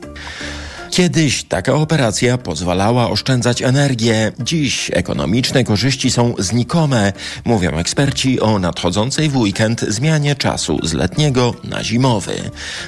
[0.90, 4.32] Kiedyś taka operacja pozwalała oszczędzać energię.
[4.40, 7.12] Dziś ekonomiczne korzyści są znikome,
[7.44, 12.32] mówią eksperci o nadchodzącej w weekend zmianie czasu z letniego na zimowy.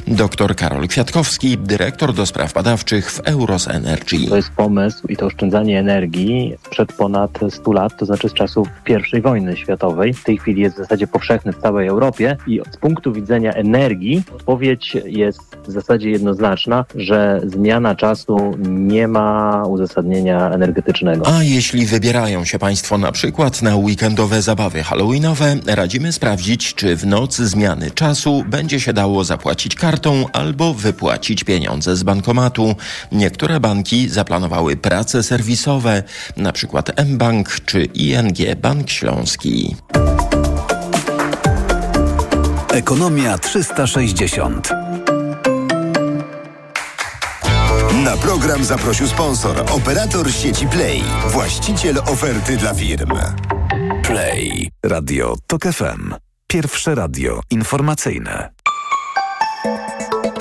[0.06, 4.28] Dr Karol Kwiatkowski, dyrektor do spraw badawczych w Euros Energy.
[4.28, 8.68] To jest pomysł i to oszczędzanie energii sprzed ponad 100 lat, to znaczy z czasów
[9.18, 10.14] I wojny światowej.
[10.14, 14.22] W tej chwili jest w zasadzie powszechny w całej Europie i z punktu widzenia energii
[14.34, 21.26] odpowiedź jest w zasadzie jednoznaczna, że zmiana czasu nie ma uzasadnienia energetycznego.
[21.28, 27.06] A jeśli wybierają się Państwo na przykład na weekendowe zabawy halloweenowe, radzimy sprawdzić, czy w
[27.06, 32.74] noc zmiany czasu będzie się dało zapłacić kartą albo wypłacić pieniądze z bankomatu.
[33.12, 36.02] Niektóre banki zaplanowały prace serwisowe,
[36.36, 39.76] na przykład mBank czy ING Bank Śląski.
[42.72, 44.70] Ekonomia 360.
[48.04, 53.10] Na program zaprosił sponsor, operator sieci Play, właściciel oferty dla firm.
[54.02, 54.70] Play.
[54.82, 56.14] Radio TOK FM.
[56.46, 58.50] Pierwsze radio informacyjne.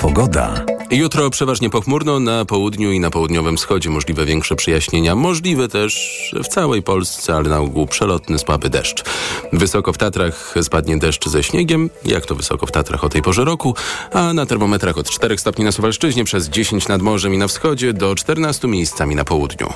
[0.00, 0.64] Pogoda.
[0.90, 5.14] Jutro przeważnie pochmurno, na południu i na południowym wschodzie możliwe większe przyjaśnienia.
[5.14, 9.04] Możliwe też w całej Polsce, ale na ogół przelotny, słaby deszcz.
[9.52, 13.44] Wysoko w Tatrach spadnie deszcz ze śniegiem, jak to wysoko w Tatrach o tej porze
[13.44, 13.74] roku,
[14.12, 17.92] a na termometrach od 4 stopni na Suwalszczyźnie przez 10 nad morzem i na wschodzie
[17.92, 19.72] do 14 miejscami na południu.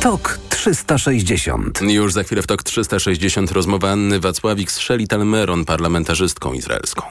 [0.00, 1.80] TOK 360.
[1.82, 7.02] Już za chwilę w TOK 360 rozmowa Anny Wacławik z Sheli Talmeron, parlamentarzystką izraelską.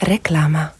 [0.00, 0.79] Reklama.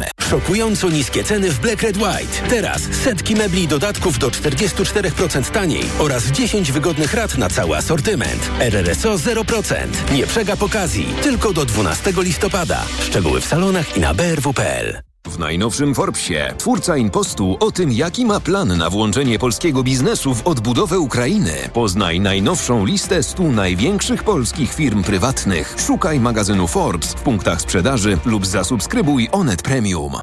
[0.29, 2.49] Szokująco niskie ceny w Black Red White.
[2.49, 8.49] Teraz setki mebli i dodatków do 44% taniej oraz 10 wygodnych rat na cały asortyment.
[8.59, 9.75] RRSO 0%.
[10.13, 11.05] Nie przegap okazji.
[11.21, 12.85] Tylko do 12 listopada.
[12.99, 15.10] Szczegóły w salonach i na brw.pl.
[15.41, 20.99] Najnowszym Forbesie twórca Impostu o tym, jaki ma plan na włączenie polskiego biznesu w odbudowę
[20.99, 21.53] Ukrainy.
[21.73, 25.75] Poznaj najnowszą listę 100 największych polskich firm prywatnych.
[25.87, 30.13] Szukaj magazynu Forbes w punktach sprzedaży lub zasubskrybuj Onet Premium.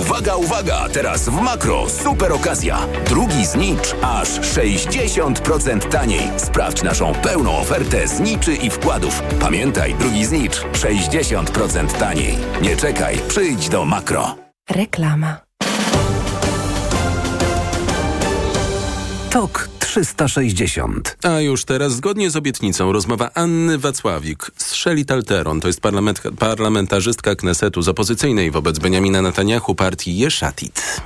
[0.00, 0.88] Uwaga, uwaga!
[0.92, 2.78] Teraz w Makro super okazja.
[3.08, 6.30] Drugi znicz aż 60% taniej.
[6.36, 9.22] Sprawdź naszą pełną ofertę zniczy i wkładów.
[9.40, 12.38] Pamiętaj, drugi znicz 60% taniej.
[12.62, 14.45] Nie czekaj, przyjdź do Makro.
[14.70, 15.40] Reklama.
[19.30, 21.16] TOK 360.
[21.22, 26.22] A już teraz, zgodnie z obietnicą, rozmowa Anny Wacławik z Sheli Talteron, to jest parlament,
[26.38, 31.00] parlamentarzystka Knesetu z opozycyjnej wobec Benjamina Netanyahu partii Jeszatit.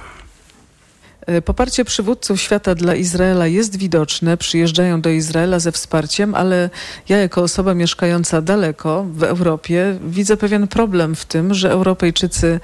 [1.26, 6.70] E, Poparcie przywódców świata dla Izraela jest widoczne, przyjeżdżają do Izraela ze wsparciem, ale
[7.08, 12.60] ja jako osoba mieszkająca daleko w Europie widzę pewien problem w tym, że Europejczycy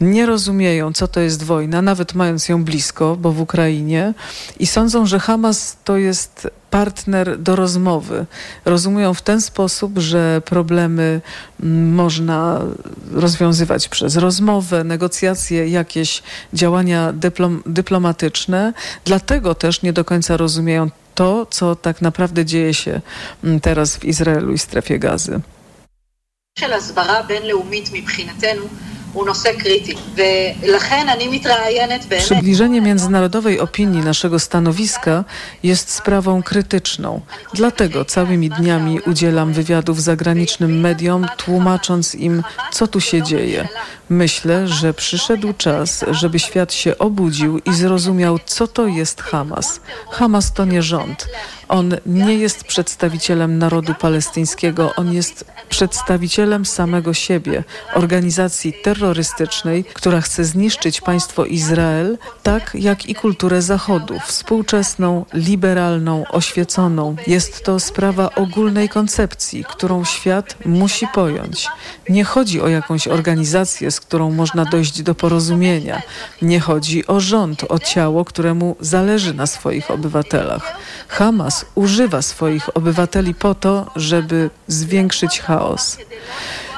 [0.00, 4.14] nie rozumieją, co to jest wojna, nawet mając ją blisko, bo w Ukrainie,
[4.58, 8.26] i sądzą, że Hamas to jest partner do rozmowy.
[8.64, 11.20] Rozumują w ten sposób, że problemy
[11.62, 12.60] mm, można
[13.12, 16.22] rozwiązywać przez rozmowę, negocjacje, jakieś
[16.54, 18.72] działania dyplom dyplomatyczne.
[19.04, 23.00] Dlatego też nie do końca rozumieją to, co tak naprawdę dzieje się
[23.44, 25.40] mm, teraz w Izraelu i strefie gazy.
[26.58, 28.66] של הסברה בינלאומית מבחינתנו
[29.12, 32.24] הוא נושא קריטי, ולכן אני מתראיינת באמת...
[32.24, 35.24] Przybliżenie międzynarodowej opinii naszego stanowiska
[35.62, 37.20] jest sprawą krytyczną.
[37.54, 43.68] Dlatego całymi dniami udzielam wywiadów zagranicznym mediom, tłumacząc im, co tu się dzieje.
[44.08, 49.80] Myślę, że przyszedł czas, żeby świat się obudził i zrozumiał, co to jest Hamas.
[50.10, 51.28] Hamas to nie rząd.
[51.73, 60.45] On nie jest przedstawicielem narodu palestyńskiego, on jest przedstawicielem samego siebie, organizacji terrorystycznej, która chce
[60.45, 67.15] zniszczyć państwo Izrael, tak jak i kulturę Zachodu, współczesną, liberalną, oświeconą.
[67.27, 71.67] Jest to sprawa ogólnej koncepcji, którą świat musi pojąć.
[72.09, 76.01] Nie chodzi o jakąś organizację, z którą można dojść do porozumienia.
[76.41, 80.77] Nie chodzi o rząd, o ciało, któremu zależy na swoich obywatelach.
[81.07, 85.97] Hamas używa swoich obywateli po to, żeby zwiększyć chaos.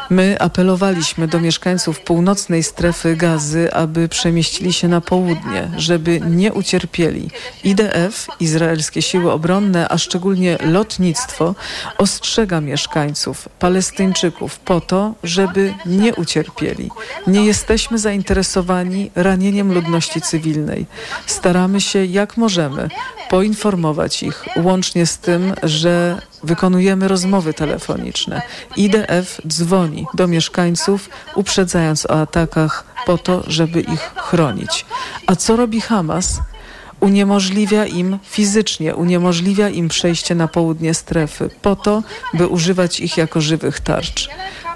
[0.10, 7.30] My apelowaliśmy do mieszkańców północnej strefy gazy, aby przemieścili się na południe, żeby nie ucierpieli.
[7.64, 11.56] IDF, izraelskie siły obronne, a szczególnie lotnictwo,
[11.98, 16.90] ostrzega mieszkańców, Palestyńczyków po to, żeby nie ucierpieli.
[17.28, 20.86] Nie jesteśmy zainteresowani ranieniem ludności cywilnej.
[21.26, 22.90] Staramy się jak możemy
[23.36, 28.42] poinformować ich, łącznie z tym, że wykonujemy rozmowy telefoniczne.
[28.76, 34.86] IDF dzwoni do mieszkańców, uprzedzając o atakach po to, żeby ich chronić.
[35.28, 36.40] A co robi Hamas?
[37.00, 42.04] Uniemożliwia im fizycznie, uniemożliwia im przejście na południe strefy, po to,
[42.34, 44.30] by używać ich jako żywych tarcz.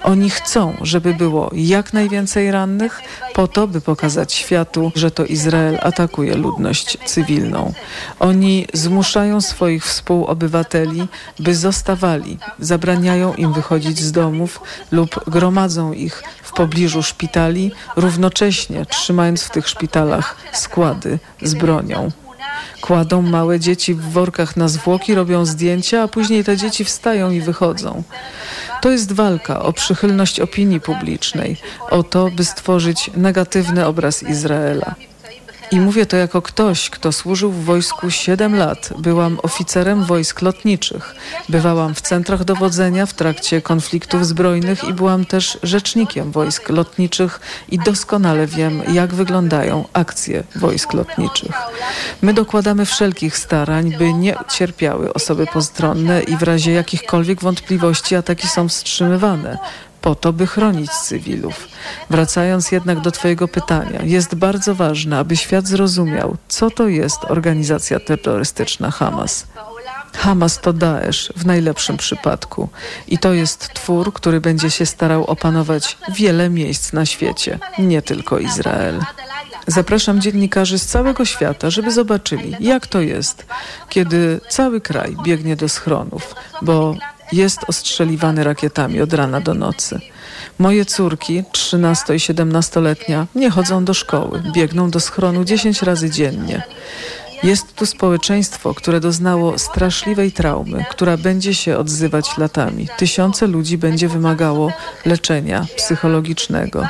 [0.04, 3.02] Oni chcą, żeby było jak najwięcej rannych,
[3.34, 7.74] po to, by pokazać światu, że to Izrael atakuje ludność cywilną.
[8.20, 11.08] Oni zmuszają swoich współobywateli,
[11.40, 19.44] by zostawali, zabraniają im wychodzić z domów lub gromadzą ich w pobliżu szpitali, równocześnie trzymając
[19.44, 22.12] w tych szpitalach składy z bronią.
[22.82, 27.42] Kładą małe dzieci w workach na zwłoki, robią zdjęcia, a później te dzieci wstają i
[27.42, 28.04] wychodzą.
[28.82, 31.58] To jest walka o przychylność opinii publicznej,
[31.90, 34.96] o to, by stworzyć negatywny obraz Izraela.
[35.72, 38.90] I mówię to jako ktoś, kto służył w wojsku 7 lat.
[38.98, 41.16] Byłam oficerem wojsk lotniczych.
[41.50, 47.80] Bywałam w centrach dowodzenia w trakcie konfliktów zbrojnych i byłam też rzecznikiem wojsk lotniczych i
[47.80, 51.56] doskonale wiem, jak wyglądają akcje wojsk lotniczych.
[52.22, 58.48] My dokładamy wszelkich starań, by nie cierpiały osoby postronne i w razie jakichkolwiek wątpliwości ataki
[58.48, 59.58] są wstrzymywane
[60.02, 61.68] po to, by chronić cywilów.
[62.10, 68.00] Wracając jednak do Twojego pytania, jest bardzo ważne, aby świat zrozumiał, co to jest organizacja
[68.00, 69.48] terrorystyczna Hamas.
[70.18, 72.70] Hamas to Daesh w najlepszym przypadku
[73.08, 78.40] i to jest twór, który będzie się starał opanować wiele miejsc na świecie, nie tylko
[78.40, 79.00] Izrael.
[79.68, 83.46] Zapraszam dziennikarzy z całego świata, żeby zobaczyli, jak to jest,
[83.90, 86.96] kiedy cały kraj biegnie do schronów, bo
[87.32, 90.00] jest ostrzeliwany rakietami od rana do nocy.
[90.60, 96.64] Moje córki, 13 i 17-letnia, nie chodzą do szkoły, biegną do schronu 10 razy dziennie.
[97.44, 102.88] Jest tu społeczeństwo, które doznało straszliwej traumy, która będzie się odzywać latami.
[102.98, 104.72] Tysiące ludzi będzie wymagało
[105.06, 106.88] leczenia psychologicznego.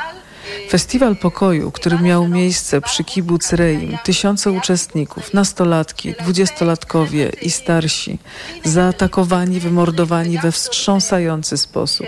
[0.70, 8.18] Festiwal Pokoju, który miał miejsce przy kibuc Reim, tysiące uczestników, nastolatki, dwudziestolatkowie i starsi,
[8.64, 12.06] zaatakowani, wymordowani we wstrząsający sposób.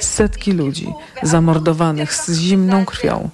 [0.00, 3.30] Setki ludzi zamordowanych z zimną krwią.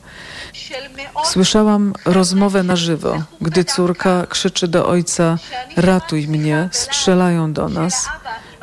[1.25, 5.39] Słyszałam rozmowę na żywo, gdy córka krzyczy do ojca:
[5.77, 8.09] Ratuj mnie, strzelają do nas.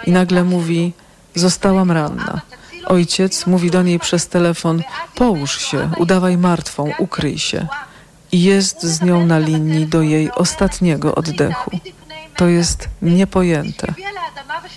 [0.05, 0.93] I nagle mówi:
[1.35, 2.41] Zostałam ranna.
[2.87, 4.83] Ojciec mówi do niej przez telefon:
[5.15, 7.67] Połóż się, udawaj martwą, ukryj się.
[8.31, 11.71] I jest z nią na linii do jej ostatniego oddechu.
[12.35, 13.93] To jest niepojęte.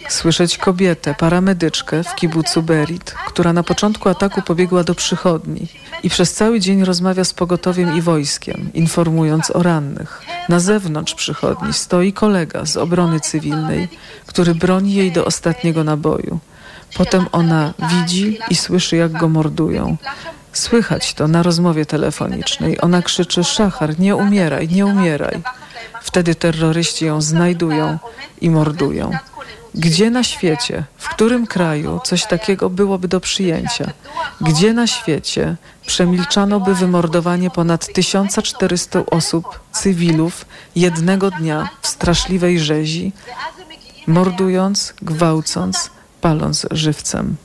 [0.09, 5.67] Słyszeć kobietę, paramedyczkę w kibucu Berit, która na początku ataku pobiegła do przychodni
[6.03, 10.23] i przez cały dzień rozmawia z pogotowiem i wojskiem, informując o rannych.
[10.49, 13.89] Na zewnątrz przychodni stoi kolega z obrony cywilnej,
[14.27, 16.39] który broni jej do ostatniego naboju.
[16.95, 19.97] Potem ona widzi i słyszy, jak go mordują.
[20.53, 22.81] Słychać to na rozmowie telefonicznej.
[22.81, 25.43] Ona krzyczy: Szachar, nie umieraj, nie umieraj.
[26.03, 27.99] Wtedy terroryści ją znajdują
[28.41, 29.11] i mordują.
[29.75, 33.93] Gdzie na świecie, w którym kraju coś takiego byłoby do przyjęcia?
[34.41, 43.13] Gdzie na świecie przemilczano by wymordowanie ponad 1400 osób, cywilów, jednego dnia w straszliwej rzezi,
[44.07, 47.37] mordując, gwałcąc, paląc żywcem?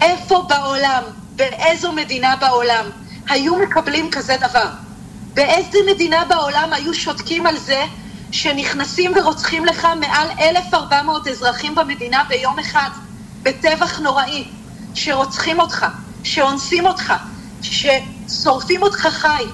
[0.00, 1.02] איפה בעולם,
[1.36, 2.84] באיזו מדינה בעולם,
[3.62, 4.68] מקבלים כזה דבר?
[5.90, 7.84] מדינה בעולם היו שותקים על זה
[8.32, 12.90] שנכנסים ורוצחים לך מעל 1,400 אזרחים במדינה ביום אחד,
[13.42, 14.44] בטבח נוראי,
[14.94, 15.86] שרוצחים אותך,
[16.24, 17.14] שאונסים אותך,
[17.62, 19.44] ששורפים אותך חי.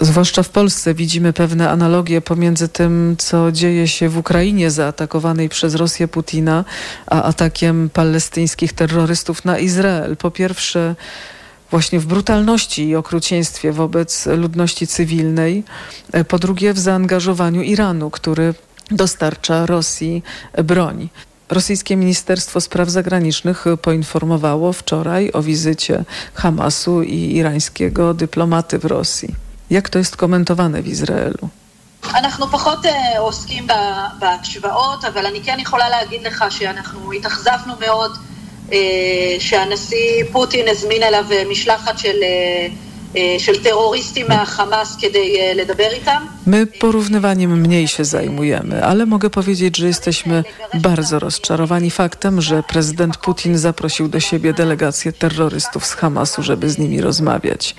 [0.00, 5.74] Zwłaszcza w Polsce widzimy pewne analogie pomiędzy tym, co dzieje się w Ukrainie zaatakowanej przez
[5.74, 6.64] Rosję Putina,
[7.06, 10.16] a atakiem palestyńskich terrorystów na Izrael.
[10.16, 10.94] Po pierwsze,
[11.70, 15.64] właśnie w brutalności i okrucieństwie wobec ludności cywilnej,
[16.28, 18.54] po drugie w zaangażowaniu Iranu, który
[18.90, 20.22] dostarcza Rosji
[20.64, 21.08] broń.
[21.48, 29.47] Rosyjskie Ministerstwo Spraw Zagranicznych poinformowało wczoraj o wizycie Hamasu i irańskiego dyplomaty w Rosji.
[29.70, 31.48] Jak to jest komentowane w Izraelu?
[32.14, 32.78] אנחנו פחות
[33.18, 33.66] עוסקים
[34.18, 38.18] בהשוואות, אבל אני כן יכולה להגיד לך שאנחנו התאכזבנו מאוד
[39.38, 42.16] שהנשיא פוטין הזמין אליו משלחת של
[43.37, 46.21] של terrorystów מהחמאס כדי לדבר איתם.
[46.47, 53.17] My porównywaniem mniej się zajmujemy, ale mogę powiedzieć, że jesteśmy bardzo rozczarowani faktem, że prezydent
[53.17, 57.75] Putin zaprosił do siebie delegację terrorystów z Hamasu, żeby z nimi rozmawiać.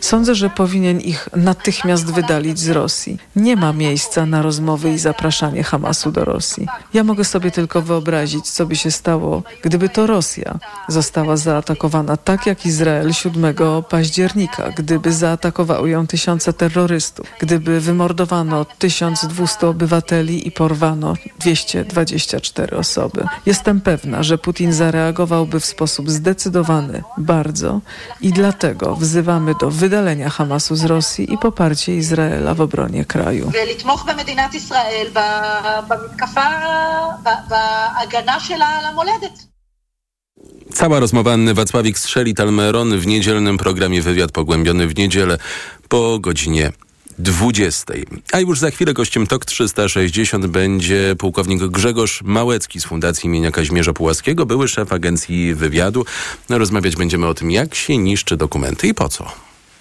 [0.00, 3.18] Sądzę, że powinien ich natychmiast wydalić z Rosji.
[3.36, 6.66] Nie ma miejsca na rozmowy i zapraszanie Hamasu do Rosji.
[6.94, 12.46] Ja mogę sobie tylko wyobrazić, co by się stało, gdyby to Rosja została zaatakowana tak
[12.46, 13.54] jak Izrael 7
[13.88, 23.25] października gdyby zaatakowały ją tysiące terrorystów, gdyby wymordowano 1200 obywateli i porwano 224 osoby.
[23.45, 27.81] Jestem pewna, że Putin zareagowałby w sposób zdecydowany bardzo
[28.21, 33.51] i dlatego wzywamy do wydalenia Hamasu z Rosji i poparcie Izraela w obronie kraju.
[40.73, 45.37] Cała rozmowa Anny Wacławik z Sheli Talmeron w niedzielnym programie Wywiad Pogłębiony w niedzielę
[45.89, 46.71] po godzinie
[47.19, 47.93] 20.
[48.31, 53.93] A już za chwilę gościem TOK 360 będzie pułkownik Grzegorz Małecki z Fundacji imienia Kazimierza
[53.93, 56.05] Pułaskiego, były szef agencji wywiadu.
[56.49, 59.31] Rozmawiać będziemy o tym, jak się niszczy dokumenty i po co.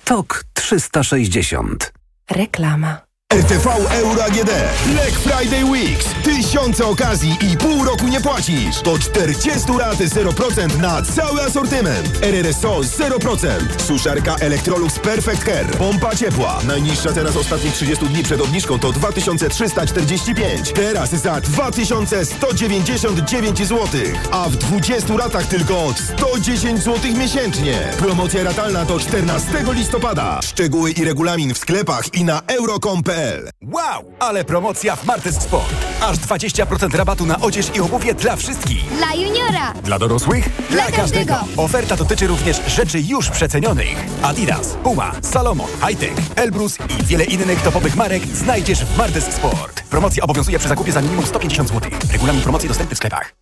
[0.05, 1.93] TOK 360.
[2.31, 3.06] Reklama.
[3.37, 4.51] RTV Euro AGD.
[4.87, 6.07] Black Friday Weeks.
[6.25, 8.83] Tysiące okazji i pół roku nie płacisz.
[8.85, 12.19] Do 40 lat 0% na cały asortyment.
[12.23, 13.47] RRSO 0%.
[13.87, 15.67] Suszarka Electrolux Perfect Care.
[15.67, 16.59] Pompa ciepła.
[16.67, 20.73] Najniższa teraz ostatnich 30 dni przed obniżką to 2345.
[20.73, 23.87] Teraz za 2199 zł.
[24.31, 27.79] A w 20 latach tylko 110 zł miesięcznie.
[27.99, 30.41] Promocja ratalna do 14 listopada.
[30.43, 33.16] Szczegóły i regulamin w sklepach i na euro.com.pl
[33.63, 35.75] Wow, ale promocja w Martes Sport.
[36.01, 38.97] Aż 20% rabatu na odzież i obuwie dla wszystkich.
[38.97, 39.73] Dla juniora.
[39.85, 40.49] Dla dorosłych?
[40.71, 41.35] Dla każdego.
[41.57, 43.97] Oferta dotyczy również rzeczy już przecenionych.
[44.23, 49.83] Adidas, Puma, Salomon, Hightech, Elbrus i wiele innych topowych marek znajdziesz w Martes Sport.
[49.91, 51.91] Promocja obowiązuje przy zakupie za minimum 150 zł.
[52.13, 53.35] Regulamin promocji dostępny w sklepach.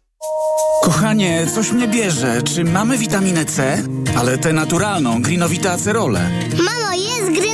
[0.82, 2.42] Kochanie, coś mnie bierze.
[2.42, 3.82] Czy mamy witaminę C?
[4.18, 6.30] Ale tę naturalną, grinowite acerole.
[6.64, 7.53] Mamo, jest acerola?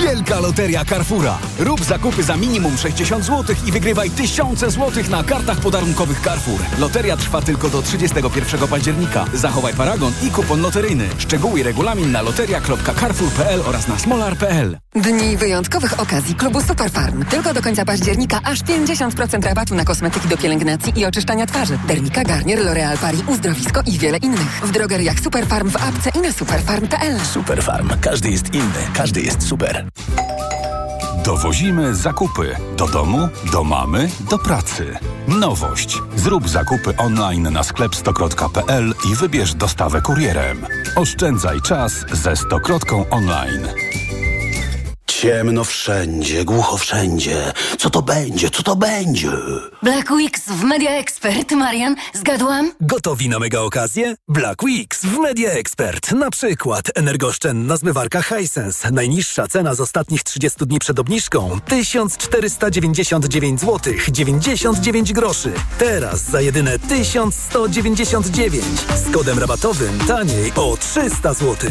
[0.00, 1.38] Wielka Loteria Carrefoura.
[1.58, 6.60] Rób zakupy za minimum 60 zł i wygrywaj tysiące złotych na kartach podarunkowych Carrefour.
[6.78, 9.24] Loteria trwa tylko do 31 października.
[9.34, 11.08] Zachowaj paragon i kupon loteryjny.
[11.18, 14.78] Szczegóły i regulamin na loteria.carrefour.pl oraz na smolar.pl.
[14.94, 17.24] Dni wyjątkowych okazji klubu Superfarm.
[17.24, 21.78] Tylko do końca października aż 50% rabatu na kosmetyki do pielęgnacji i oczyszczania twarzy.
[21.88, 24.60] Dermika, Garnier, L'Oreal Paris, Uzdrowisko i wiele innych.
[24.62, 27.20] W drogeriach Superfarm w apce i na superfarm.pl.
[27.20, 27.90] Superfarm.
[28.00, 28.88] Każdy jest inny.
[28.94, 29.89] Każdy jest super.
[31.24, 34.98] Dowozimy zakupy do domu, do mamy, do pracy.
[35.28, 35.98] Nowość.
[36.16, 40.66] Zrób zakupy online na sklep stokrotka.pl i wybierz dostawę kurierem.
[40.96, 43.89] Oszczędzaj czas ze Stokrotką online.
[45.20, 47.52] Ciemno wszędzie, głucho wszędzie.
[47.78, 48.50] Co to będzie?
[48.50, 49.30] Co to będzie?
[49.82, 51.52] Black Weeks w Media Expert.
[51.52, 52.72] Marian, zgadłam?
[52.80, 54.14] Gotowi na mega okazję?
[54.28, 56.12] Black Weeks w Media Expert.
[56.12, 58.90] Na przykład energooszczędna zmywarka Hisense.
[58.90, 65.52] Najniższa cena z ostatnich 30 dni przed obniżką 1499 zł 99 groszy.
[65.78, 68.64] Teraz za jedyne 1199.
[69.06, 71.70] Z kodem rabatowym taniej o 300 zł.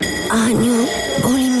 [0.00, 0.86] Año
[1.24, 1.49] Olimpia.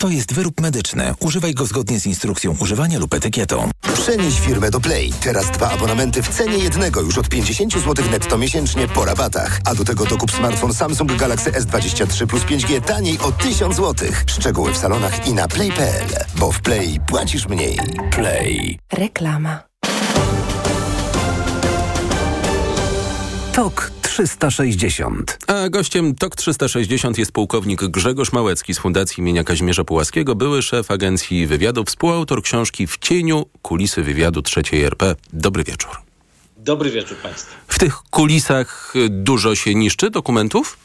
[0.00, 1.14] To jest wyrób medyczny.
[1.20, 3.70] Używaj go zgodnie z instrukcją używania lub etykietą.
[3.94, 5.12] Przenieś firmę do Play.
[5.22, 9.60] Teraz dwa abonamenty w cenie jednego już od 50 zł netto miesięcznie po rabatach.
[9.64, 14.08] A do tego dokup smartfon Samsung Galaxy S23 plus 5G taniej o 1000 zł.
[14.26, 16.06] Szczegóły w salonach i na play.pl.
[16.38, 17.78] Bo w Play płacisz mniej.
[18.10, 18.78] Play.
[18.92, 19.62] Reklama.
[23.56, 25.38] TOK 360.
[25.46, 30.90] A gościem TOK 360 jest pułkownik Grzegorz Małecki z Fundacji imienia Kazimierza Pułaskiego, były szef
[30.90, 35.16] agencji wywiadu, współautor książki W cieniu kulisy wywiadu trzeciej RP.
[35.32, 35.90] Dobry wieczór.
[36.56, 37.54] Dobry wieczór Państwu.
[37.68, 40.78] W tych kulisach dużo się niszczy dokumentów?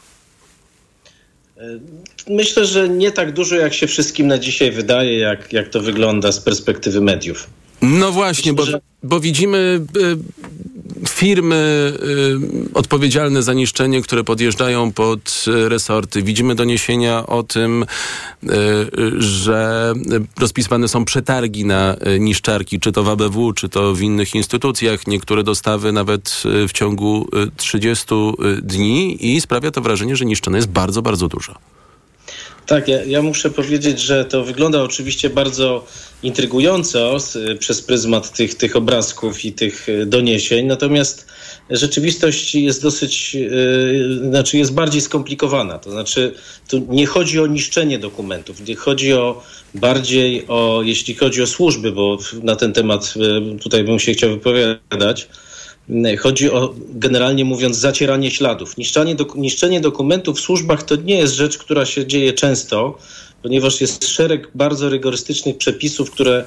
[2.28, 6.32] Myślę, że nie tak dużo, jak się wszystkim na dzisiaj wydaje, jak, jak to wygląda
[6.32, 7.46] z perspektywy mediów.
[7.82, 8.80] No właśnie, Myślę, bo, że...
[9.02, 10.16] bo widzimy y,
[11.08, 11.92] firmy
[12.72, 16.22] y, odpowiedzialne za niszczenie, które podjeżdżają pod resorty.
[16.22, 18.48] Widzimy doniesienia o tym, y,
[19.18, 19.92] że
[20.40, 25.06] rozpisywane są przetargi na niszczarki, czy to w ABW, czy to w innych instytucjach.
[25.06, 28.06] Niektóre dostawy nawet w ciągu 30
[28.62, 31.54] dni i sprawia to wrażenie, że niszczone jest bardzo, bardzo dużo.
[32.66, 35.86] Tak, ja, ja, muszę powiedzieć, że to wygląda oczywiście bardzo
[36.22, 41.26] intrygująco z, przez pryzmat tych, tych obrazków i tych doniesień, natomiast
[41.70, 45.78] rzeczywistość jest dosyć, yy, znaczy jest bardziej skomplikowana.
[45.78, 46.34] To znaczy,
[46.68, 49.42] tu nie chodzi o niszczenie dokumentów, nie chodzi o
[49.74, 54.30] bardziej o, jeśli chodzi o służby, bo na ten temat yy, tutaj bym się chciał
[54.30, 55.28] wypowiadać,
[56.18, 58.76] Chodzi o, generalnie mówiąc, zacieranie śladów.
[58.76, 62.98] Niszczenie, dok niszczenie dokumentów w służbach to nie jest rzecz, która się dzieje często,
[63.42, 66.44] ponieważ jest szereg bardzo rygorystycznych przepisów, które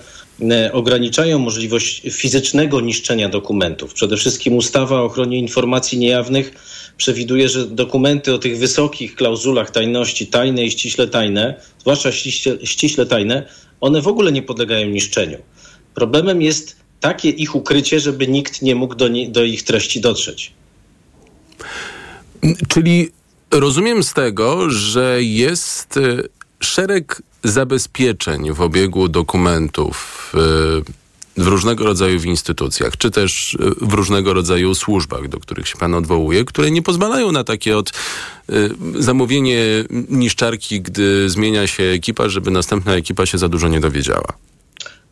[0.71, 3.93] ograniczają możliwość fizycznego niszczenia dokumentów.
[3.93, 6.51] Przede wszystkim ustawa o ochronie informacji niejawnych
[6.97, 13.05] przewiduje, że dokumenty o tych wysokich klauzulach tajności, tajne i ściśle tajne, zwłaszcza ściśle, ściśle
[13.05, 13.47] tajne,
[13.81, 15.37] one w ogóle nie podlegają niszczeniu.
[15.93, 20.53] Problemem jest takie ich ukrycie, żeby nikt nie mógł do, nie, do ich treści dotrzeć.
[22.67, 23.09] Czyli
[23.51, 26.01] rozumiem z tego, że jest e,
[26.59, 30.37] szereg zabezpieczeń w obiegu dokumentów e,
[31.43, 35.93] w różnego rodzaju instytucjach, czy też e, w różnego rodzaju służbach, do których się pan
[35.93, 37.91] odwołuje, które nie pozwalają na takie od
[38.99, 39.59] zamówienie
[40.09, 44.33] niszczarki, gdy zmienia się ekipa, żeby następna ekipa się za dużo nie dowiedziała.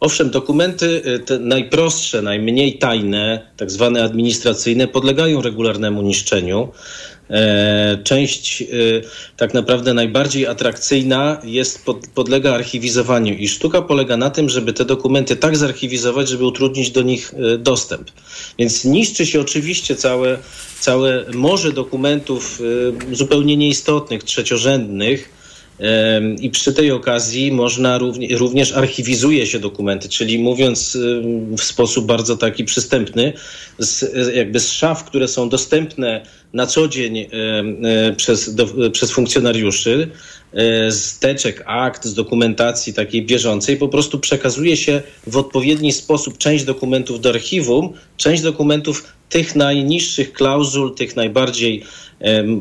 [0.04, 6.72] Owszem, dokumenty y, te najprostsze, najmniej tajne, tak zwane administracyjne, podlegają regularnemu niszczeniu.
[7.30, 9.04] E, część y,
[9.38, 11.86] tak naprawdę najbardziej atrakcyjna jest,
[12.16, 17.02] podlega archiwizowaniu i sztuka polega na tym, żeby te dokumenty tak zarchiwizować, żeby utrudnić do
[17.02, 18.12] nich y, dostęp.
[18.60, 20.38] Więc niszczy się oczywiście całe,
[20.80, 22.62] całe morze dokumentów
[23.12, 25.43] zupełnie nieistotnych, trzeciorzędnych,
[26.42, 28.00] i przy tej okazji można
[28.38, 30.98] również, archiwizuje się dokumenty, czyli mówiąc
[31.58, 33.34] w sposób bardzo taki przystępny,
[33.80, 37.28] z, jakby z szaf, które są dostępne na co dzień e,
[38.18, 40.10] przez, do, przez funkcjonariuszy,
[40.54, 46.38] e, z teczek, akt, z dokumentacji takiej bieżącej, po prostu przekazuje się w odpowiedni sposób
[46.38, 51.84] część dokumentów do archiwum, część dokumentów tych najniższych klauzul, tych najbardziej,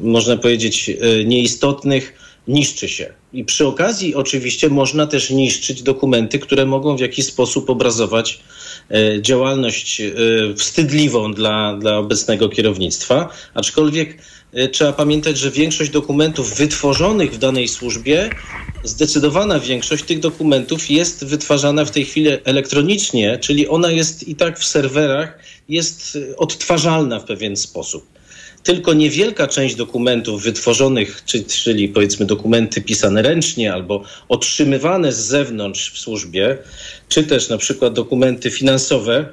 [0.02, 3.12] można powiedzieć, e, nieistotnych, niszczy się.
[3.32, 8.40] I przy okazji oczywiście można też niszczyć dokumenty, które mogą w jakiś sposób obrazować
[8.90, 10.12] e, działalność e,
[10.56, 14.18] wstydliwą dla, dla obecnego kierownictwa, aczkolwiek
[14.52, 18.30] e, trzeba pamiętać, że większość dokumentów wytworzonych w danej służbie,
[18.84, 24.58] zdecydowana większość tych dokumentów jest wytwarzana w tej chwili elektronicznie, czyli ona jest i tak
[24.58, 25.38] w serwerach,
[25.68, 28.12] jest odtwarzalna w pewien sposób
[28.62, 31.24] tylko niewielka część dokumentów wytworzonych,
[31.64, 36.58] czyli powiedzmy dokumenty pisane ręcznie albo otrzymywane z zewnątrz w służbie,
[37.08, 39.28] czy też na przykład dokumenty finansowe,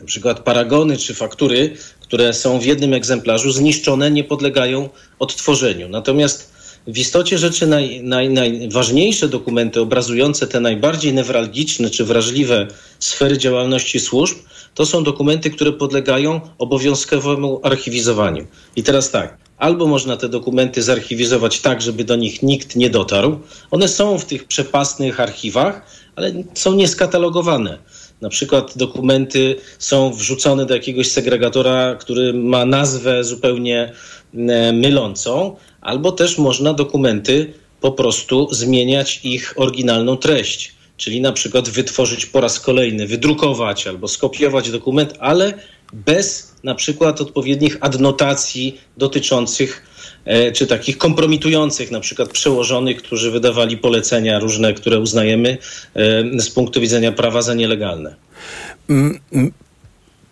[0.00, 4.88] na przykład paragony czy faktury, które są w jednym egzemplarzu, zniszczone, nie podlegają
[5.18, 5.88] odtworzeniu.
[5.88, 6.53] Natomiast
[6.86, 12.66] w istocie rzeczy naj, naj, najważniejsze dokumenty obrazujące te najbardziej newralgiczne czy wrażliwe
[12.98, 14.36] sfery działalności służb
[14.74, 18.46] to są dokumenty, które podlegają obowiązkowemu archiwizowaniu.
[18.76, 23.40] I teraz tak, albo można te dokumenty zarchiwizować tak, żeby do nich nikt nie dotarł.
[23.70, 27.78] One są w tych przepastnych archiwach, ale są nieskatalogowane.
[28.20, 33.92] Na przykład dokumenty są wrzucone do jakiegoś segregatora, który ma nazwę zupełnie
[34.34, 40.74] e, mylącą, albo też można dokumenty po prostu zmieniać ich oryginalną treść.
[40.96, 45.54] Czyli na przykład wytworzyć po raz kolejny, wydrukować albo skopiować dokument, ale
[45.92, 49.86] bez na przykład odpowiednich adnotacji dotyczących
[50.24, 55.58] e, czy takich kompromitujących, na przykład przełożonych, którzy wydawali polecenia różne, które uznajemy
[55.94, 58.14] e, z punktu widzenia prawa za nielegalne.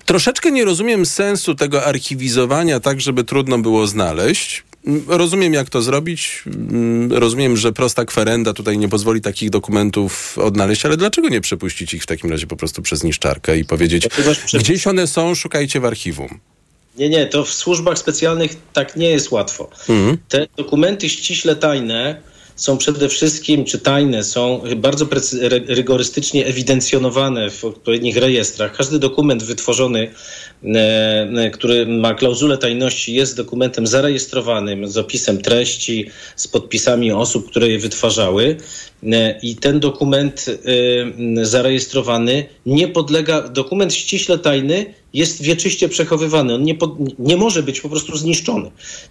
[0.07, 4.65] Troszeczkę nie rozumiem sensu tego archiwizowania tak, żeby trudno było znaleźć.
[5.07, 6.43] Rozumiem, jak to zrobić.
[6.47, 11.95] Mm, rozumiem, że prosta kwerenda tutaj nie pozwoli takich dokumentów odnaleźć, ale dlaczego nie przepuścić
[11.95, 14.09] ich w takim razie po prostu przez niszczarkę i powiedzieć,
[14.55, 16.41] gdzieś one są, szukajcie w archiwum?
[16.99, 19.71] Nie, nie, to w służbach specjalnych tak nie jest łatwo.
[19.89, 20.19] Mhm.
[20.29, 22.23] Te dokumenty ściśle tajne
[22.57, 25.07] są przede wszystkim, czy tajne, są bardzo
[25.67, 28.77] rygorystycznie ewidencjonowane w odpowiednich rejestrach.
[28.77, 30.11] Każdy dokument wytworzony,
[30.65, 30.69] e,
[31.37, 37.69] e, który ma klauzulę tajności, jest dokumentem zarejestrowanym z opisem treści, z podpisami osób, które
[37.69, 38.57] je wytwarzały.
[39.13, 40.47] E, I ten dokument
[41.43, 46.55] zarejestrowany nie podlega, dokument ściśle tajny jest wieczyście przechowywany.
[46.55, 48.71] On nie, pod, nie może być po prostu zniszczony.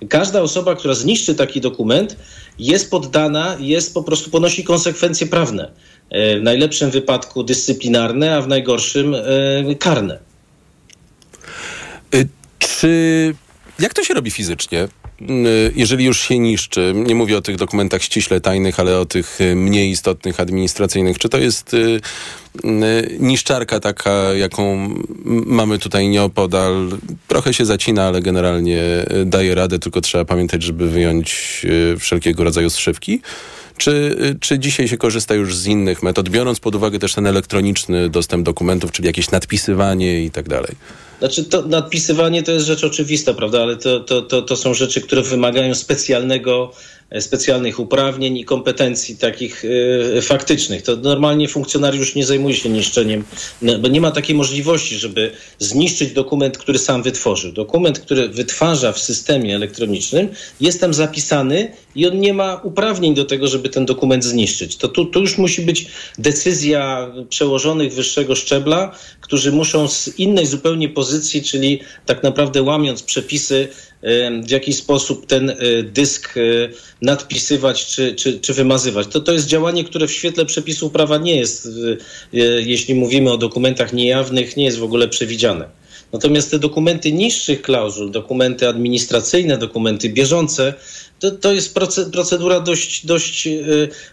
[0.09, 2.15] Każda osoba, która zniszczy taki dokument,
[2.59, 5.71] jest poddana, jest po prostu ponosi konsekwencje prawne.
[6.09, 10.19] E, w najlepszym wypadku dyscyplinarne, a w najgorszym e, karne.
[12.13, 12.25] E,
[12.59, 13.35] czy
[13.79, 14.87] jak to się robi fizycznie?
[15.75, 19.89] Jeżeli już się niszczy, nie mówię o tych dokumentach ściśle tajnych, ale o tych mniej
[19.89, 21.75] istotnych administracyjnych, czy to jest
[23.19, 24.95] niszczarka taka, jaką
[25.25, 26.89] mamy tutaj nieopodal,
[27.27, 28.81] trochę się zacina, ale generalnie
[29.25, 31.61] daje radę, tylko trzeba pamiętać, żeby wyjąć
[31.99, 33.21] wszelkiego rodzaju zszywki?
[33.77, 38.09] Czy, czy dzisiaj się korzysta już z innych metod, biorąc pod uwagę też ten elektroniczny
[38.09, 40.75] dostęp dokumentów, czyli jakieś nadpisywanie i tak dalej?
[41.21, 45.01] Znaczy, to nadpisywanie to jest rzecz oczywista, prawda, ale to, to, to, to są rzeczy,
[45.01, 46.71] które wymagają specjalnego
[47.19, 50.81] specjalnych uprawnień i kompetencji takich y, faktycznych.
[50.81, 53.23] To normalnie funkcjonariusz nie zajmuje się niszczeniem,
[53.61, 57.51] no, bo nie ma takiej możliwości, żeby zniszczyć dokument, który sam wytworzył.
[57.51, 60.29] Dokument, który wytwarza w systemie elektronicznym,
[60.61, 64.75] jest tam zapisany i on nie ma uprawnień do tego, żeby ten dokument zniszczyć.
[64.75, 65.87] To tu, tu już musi być
[66.17, 73.67] decyzja przełożonych wyższego szczebla, którzy muszą z innej zupełnie pozycji, czyli tak naprawdę łamiąc przepisy,
[74.43, 76.41] w jaki sposób ten e, dysk e,
[77.01, 79.07] nadpisywać czy, czy, czy wymazywać.
[79.07, 83.37] To, to jest działanie, które w świetle przepisów prawa nie jest, e, jeśli mówimy o
[83.37, 85.81] dokumentach niejawnych, nie jest w ogóle przewidziane.
[86.13, 90.73] Natomiast te dokumenty niższych klauzul, dokumenty administracyjne, dokumenty bieżące,
[91.21, 91.75] to, to jest
[92.11, 93.51] procedura dość, dość e,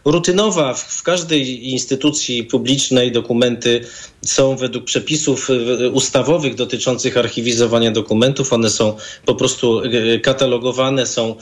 [0.04, 0.74] rutynowa.
[0.74, 3.80] W, każdej instytucji publicznej dokumenty
[4.24, 8.52] są według przepisów e, ustawowych dotyczących archiwizowania dokumentów.
[8.52, 8.96] One są
[9.26, 11.36] po prostu e, katalogowane, są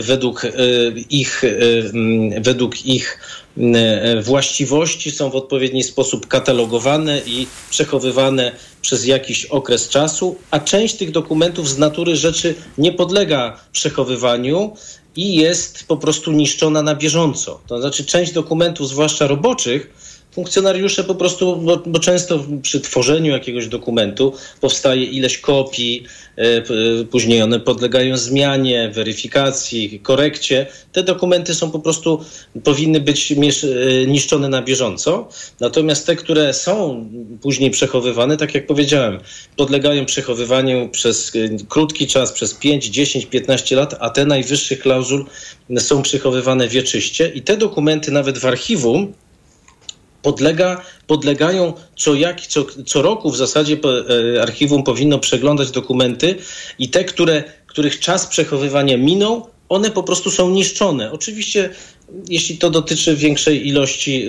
[0.00, 0.42] według
[1.10, 1.42] ich,
[2.40, 3.20] według ich
[4.22, 11.10] właściwości, są w odpowiedni sposób katalogowane i przechowywane przez jakiś okres czasu, a część tych
[11.10, 14.76] dokumentów z natury rzeczy nie podlega przechowywaniu
[15.16, 17.60] i jest po prostu niszczona na bieżąco.
[17.66, 19.90] To znaczy część dokumentów, zwłaszcza roboczych,
[20.36, 26.04] funkcjonariusze po prostu, bo, bo, często przy tworzeniu jakiegoś dokumentu powstaje ileś kopii,
[26.36, 26.62] e,
[27.04, 30.66] później one podlegają zmianie, weryfikacji, korekcie.
[30.92, 32.20] Te dokumenty są po prostu,
[32.64, 33.36] powinny być e,
[34.06, 35.28] niszczone na bieżąco.
[35.60, 37.06] Natomiast te, które są
[37.42, 39.18] później przechowywane, tak jak powiedziałem,
[39.56, 45.24] podlegają przechowywaniu przez e, krótki czas, przez 5, 10, 15 lat, a te najwyższych klauzul
[45.78, 49.12] są przechowywane wieczyście i te dokumenty nawet w archiwum
[50.26, 53.76] podlega, podlegają co, jak, co, co roku w zasadzie
[54.36, 56.34] e, archiwum powinno przeglądać dokumenty
[56.78, 61.12] i te, które, których czas przechowywania minął, one po prostu są niszczone.
[61.12, 61.70] Oczywiście,
[62.28, 64.26] jeśli to dotyczy większej ilości,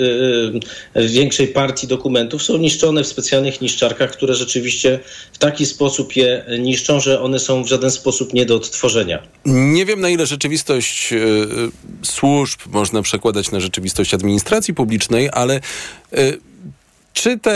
[0.95, 4.99] yy, większej partii dokumentów, są niszczone w specjalnych niszczarkach, które rzeczywiście
[5.34, 9.23] w taki sposób je niszczą, że one są w żaden sposób nie do odtworzenia.
[9.45, 11.13] Nie wiem, na ile rzeczywistość
[12.03, 15.61] służb można przekładać na rzeczywistość administracji publicznej, ale
[17.17, 17.53] czy te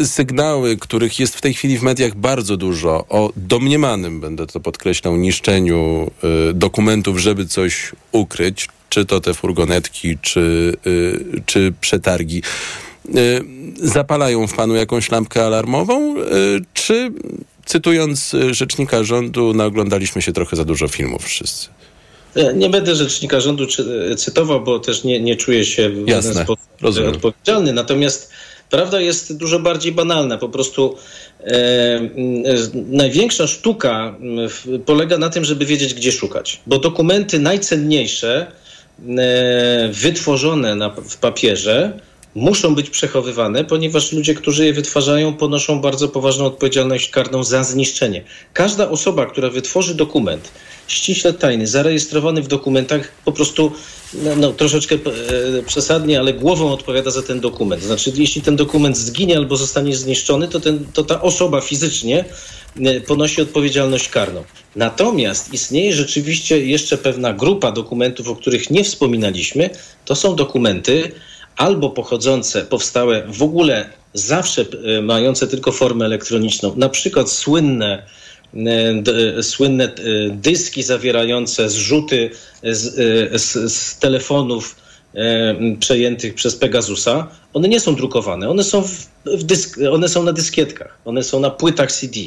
[0.00, 4.60] y, sygnały, których jest w tej chwili w mediach bardzo dużo, o domniemanym, będę to
[4.60, 6.10] podkreślał, niszczeniu
[6.50, 12.42] y, dokumentów, żeby coś ukryć, czy to te furgonetki, czy, y, czy przetargi,
[13.08, 13.40] y,
[13.76, 16.22] zapalają w panu jakąś lampkę alarmową, y,
[16.74, 17.12] czy
[17.64, 21.68] cytując rzecznika rządu, naoglądaliśmy się trochę za dużo filmów wszyscy?
[22.54, 23.66] Nie będę rzecznika rządu
[24.16, 27.10] cytował, bo też nie, nie czuję się w żaden sposób rozumiem.
[27.10, 27.72] odpowiedzialny.
[27.72, 28.32] Natomiast
[28.72, 30.38] Prawda jest dużo bardziej banalna.
[30.38, 30.96] Po prostu
[31.40, 32.00] e, e,
[32.74, 34.16] największa sztuka
[34.86, 36.60] polega na tym, żeby wiedzieć, gdzie szukać.
[36.66, 38.61] Bo dokumenty najcenniejsze, e,
[39.92, 42.00] wytworzone na, w papierze,
[42.34, 48.24] muszą być przechowywane, ponieważ ludzie, którzy je wytwarzają, ponoszą bardzo poważną odpowiedzialność karną za zniszczenie.
[48.52, 50.50] Każda osoba, która wytworzy dokument
[50.86, 53.72] ściśle tajny, zarejestrowany w dokumentach, po prostu
[54.14, 54.98] no, no, troszeczkę e,
[55.62, 57.82] przesadnie, ale głową odpowiada za ten dokument.
[57.82, 62.24] Znaczy, jeśli ten dokument zginie albo zostanie zniszczony, to, ten, to ta osoba fizycznie
[62.80, 64.44] e, ponosi odpowiedzialność karną.
[64.76, 69.70] Natomiast istnieje rzeczywiście jeszcze pewna grupa dokumentów, o których nie wspominaliśmy.
[70.04, 71.12] To są dokumenty
[71.56, 74.64] albo pochodzące, powstałe w ogóle zawsze
[74.98, 78.02] e, mające tylko formę elektroniczną, na przykład słynne
[78.56, 79.90] E, słynne e,
[80.30, 82.30] dyski zawierające zrzuty
[82.62, 82.94] z,
[83.42, 84.76] z, z telefonów
[85.80, 88.82] przejętych przez Pegasusa, one nie są drukowane, one są,
[89.26, 92.20] w dysk, one są na dyskietkach, one są na płytach CD.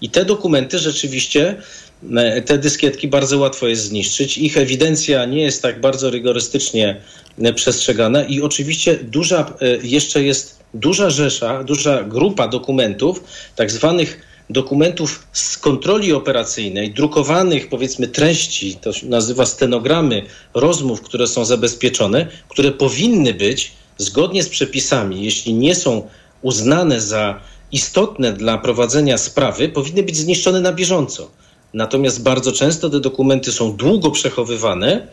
[0.00, 1.56] I te dokumenty rzeczywiście,
[2.46, 4.38] te dyskietki bardzo łatwo jest zniszczyć.
[4.38, 7.00] Ich ewidencja nie jest tak bardzo rygorystycznie
[7.54, 9.52] przestrzegana i oczywiście duża,
[9.82, 13.24] jeszcze jest duża rzesza, duża grupa dokumentów,
[13.56, 20.22] tak zwanych dokumentów z kontroli operacyjnej, drukowanych powiedzmy treści, to się nazywa stenogramy
[20.54, 26.08] rozmów, które są zabezpieczone, które powinny być zgodnie z przepisami, jeśli nie są
[26.42, 27.40] uznane za
[27.72, 31.30] istotne dla prowadzenia sprawy, powinny być zniszczone na bieżąco.
[31.74, 35.06] Natomiast bardzo często te dokumenty są długo przechowywane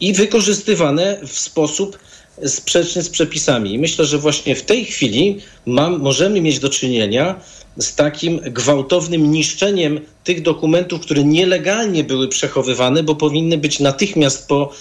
[0.00, 1.98] i wykorzystywane w sposób
[2.46, 3.74] sprzeczny z przepisami.
[3.74, 7.40] I myślę, że właśnie w tej chwili mam, możemy mieć do czynienia
[7.78, 14.72] z takim gwałtownym niszczeniem tych dokumentów, które nielegalnie były przechowywane, bo powinny być natychmiast po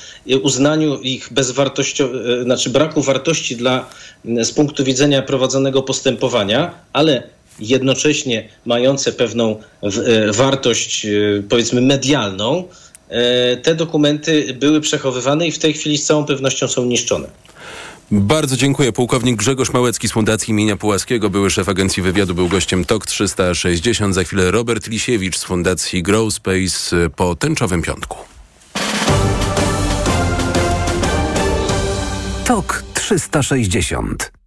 [0.42, 3.90] uznaniu ich bezwartościowego, znaczy braku wartości dla,
[4.26, 7.24] z punktu widzenia prowadzonego postępowania, ale
[7.62, 11.10] jednocześnie mające pewną e, wartość, e,
[11.50, 12.64] powiedzmy, medialną,
[13.10, 17.28] e, te dokumenty były przechowywane i w tej chwili z całą pewnością są niszczone.
[18.12, 18.92] Bardzo dziękuję.
[18.92, 24.16] Pułkownik Grzegorz Małecki z Fundacji imienia Pułaskiego, były szef agencji wywiadu, był gościem TOK 360.
[24.16, 28.18] Za chwilę Robert Lisiewicz z Fundacji Grow Space po tęczowym piątku.
[32.46, 34.39] TOK 360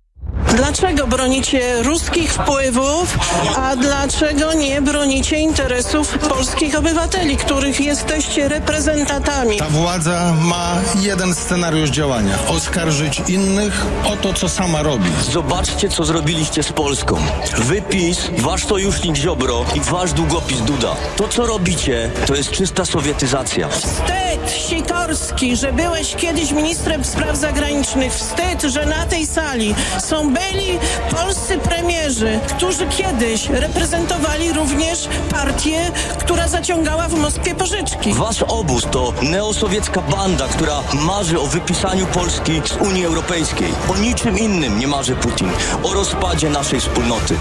[0.56, 3.18] Dlaczego bronicie ruskich wpływów,
[3.56, 9.56] a dlaczego nie bronicie interesów polskich obywateli, których jesteście reprezentantami?
[9.56, 15.10] Ta władza ma jeden scenariusz działania: oskarżyć innych o to, co sama robi.
[15.32, 17.16] Zobaczcie, co zrobiliście z Polską.
[17.58, 20.96] Wypis, wasz sojusznik Ziobro i wasz długopis Duda.
[21.16, 23.68] To, co robicie, to jest czysta sowietyzacja.
[23.68, 28.12] Wstyd, Sikorski, że byłeś kiedyś ministrem spraw zagranicznych.
[28.12, 30.78] Wstyd, że na tej sali są byli
[31.10, 38.14] polscy premierzy, którzy kiedyś reprezentowali również partię, która zaciągała w Moskwie pożyczki.
[38.14, 43.68] Wasz obóz to neosowiecka banda, która marzy o wypisaniu Polski z Unii Europejskiej.
[43.88, 45.48] O niczym innym nie marzy Putin.
[45.82, 47.34] O rozpadzie naszej wspólnoty.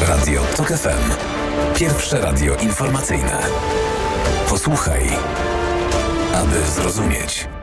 [0.00, 1.12] Radio TOK FM.
[1.74, 3.38] Pierwsze radio informacyjne.
[4.48, 5.08] Posłuchaj,
[6.34, 7.57] aby zrozumieć.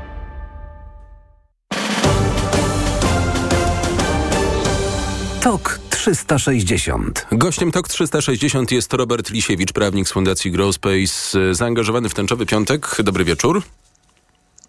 [5.46, 7.26] TOK 360.
[7.32, 12.98] Gościem TOK 360 jest Robert Lisiewicz, prawnik z Fundacji Growspace, zaangażowany w tęczowy piątek.
[13.04, 13.62] Dobry wieczór.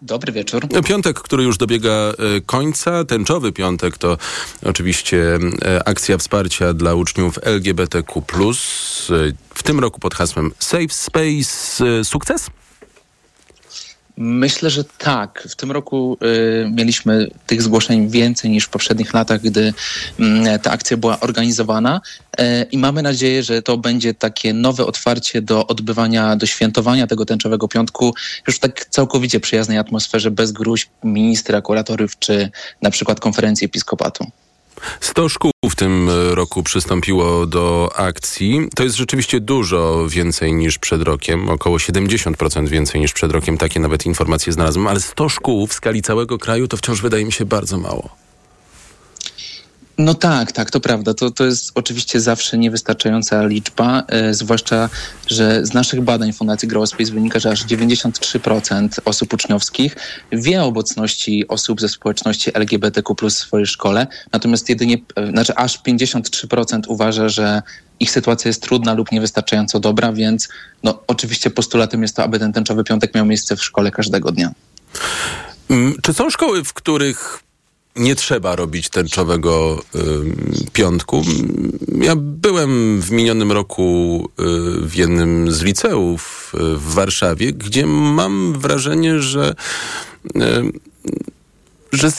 [0.01, 0.67] Dobry wieczór.
[0.85, 2.13] Piątek, który już dobiega e,
[2.45, 3.05] końca.
[3.05, 4.17] Tęczowy piątek to
[4.65, 8.21] oczywiście e, akcja wsparcia dla uczniów LGBTQ.
[8.21, 8.53] E,
[9.53, 12.03] w tym roku pod hasłem Safe Space.
[12.03, 12.49] Sukces?
[14.17, 15.47] Myślę, że tak.
[15.49, 16.17] W tym roku
[16.65, 19.73] y, mieliśmy tych zgłoszeń więcej niż w poprzednich latach, gdy
[20.19, 22.01] y, ta akcja była organizowana
[22.39, 27.25] y, i mamy nadzieję, że to będzie takie nowe otwarcie do odbywania, do świętowania tego
[27.25, 28.13] tęczowego piątku
[28.47, 32.49] już w tak całkowicie przyjaznej atmosferze, bez gruźb ministra, kuratoriów czy
[32.81, 34.31] na przykład konferencji episkopatu.
[35.01, 38.67] 100 szkół w tym roku przystąpiło do akcji.
[38.75, 43.57] To jest rzeczywiście dużo więcej niż przed rokiem, około 70% więcej niż przed rokiem.
[43.57, 47.31] Takie nawet informacje znalazłem, ale 100 szkół w skali całego kraju to wciąż wydaje mi
[47.31, 48.26] się bardzo mało.
[49.97, 51.13] No tak, tak, to prawda.
[51.13, 54.89] To, to jest oczywiście zawsze niewystarczająca liczba, e, zwłaszcza,
[55.27, 59.95] że z naszych badań Fundacji Growspace wynika, że aż 93% osób uczniowskich
[60.31, 65.79] wie o obecności osób ze społeczności LGBTQ w swojej szkole, natomiast jedynie, e, znaczy aż
[65.83, 67.61] 53% uważa, że
[67.99, 70.47] ich sytuacja jest trudna lub niewystarczająco dobra, więc
[70.83, 74.51] no, oczywiście postulatem jest to, aby ten tęczowy piątek miał miejsce w szkole każdego dnia.
[75.69, 77.46] Mm, czy są szkoły, w których
[77.97, 79.99] nie trzeba robić tęczowego y,
[80.73, 81.21] piątku.
[82.01, 84.43] Ja byłem w minionym roku y,
[84.87, 89.55] w jednym z liceów y, w Warszawie, gdzie mam wrażenie, że
[90.35, 90.41] y,
[91.91, 92.11] że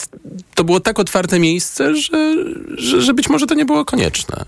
[0.55, 2.35] to było tak otwarte miejsce, że,
[2.77, 4.45] że, że być może to nie było konieczne.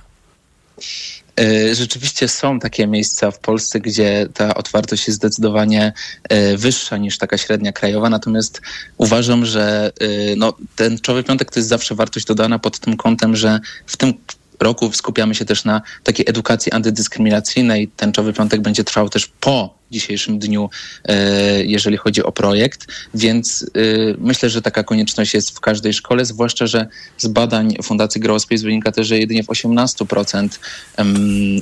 [1.40, 5.92] E, rzeczywiście są takie miejsca w Polsce, gdzie ta otwartość jest zdecydowanie
[6.28, 8.60] e, wyższa niż taka średnia krajowa, natomiast
[8.98, 10.06] uważam, że e,
[10.36, 14.14] no, ten czołowy piątek to jest zawsze wartość dodana pod tym kątem, że w tym
[14.60, 17.88] roku skupiamy się też na takiej edukacji antydyskryminacyjnej.
[17.88, 20.70] Tęczowy piątek będzie trwał też po dzisiejszym dniu,
[21.04, 23.80] e, jeżeli chodzi o projekt, więc e,
[24.18, 26.86] myślę, że taka konieczność jest w każdej szkole, zwłaszcza, że
[27.18, 30.48] z badań Fundacji Growspace wynika też, że jedynie w 18%,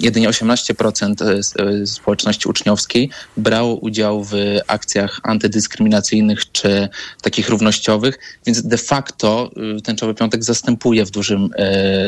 [0.01, 4.33] jedynie 18% e, społeczności uczniowskiej brało udział w
[4.67, 6.89] akcjach antydyskryminacyjnych czy
[7.23, 9.51] takich równościowych, więc de facto
[9.85, 11.51] tęczowy piątek zastępuje w dużym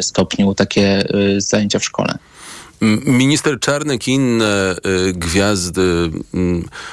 [0.01, 1.05] stopniu takie
[1.39, 2.19] zajęcia w szkole.
[3.07, 4.77] Minister Czarnek i inne
[5.09, 6.11] y, gwiazdy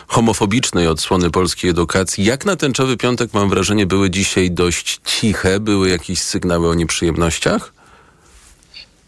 [0.07, 5.89] homofobicznej odsłony polskiej edukacji, jak na tęczowy piątek mam wrażenie były dzisiaj dość ciche, były
[5.89, 7.76] jakieś sygnały o nieprzyjemnościach?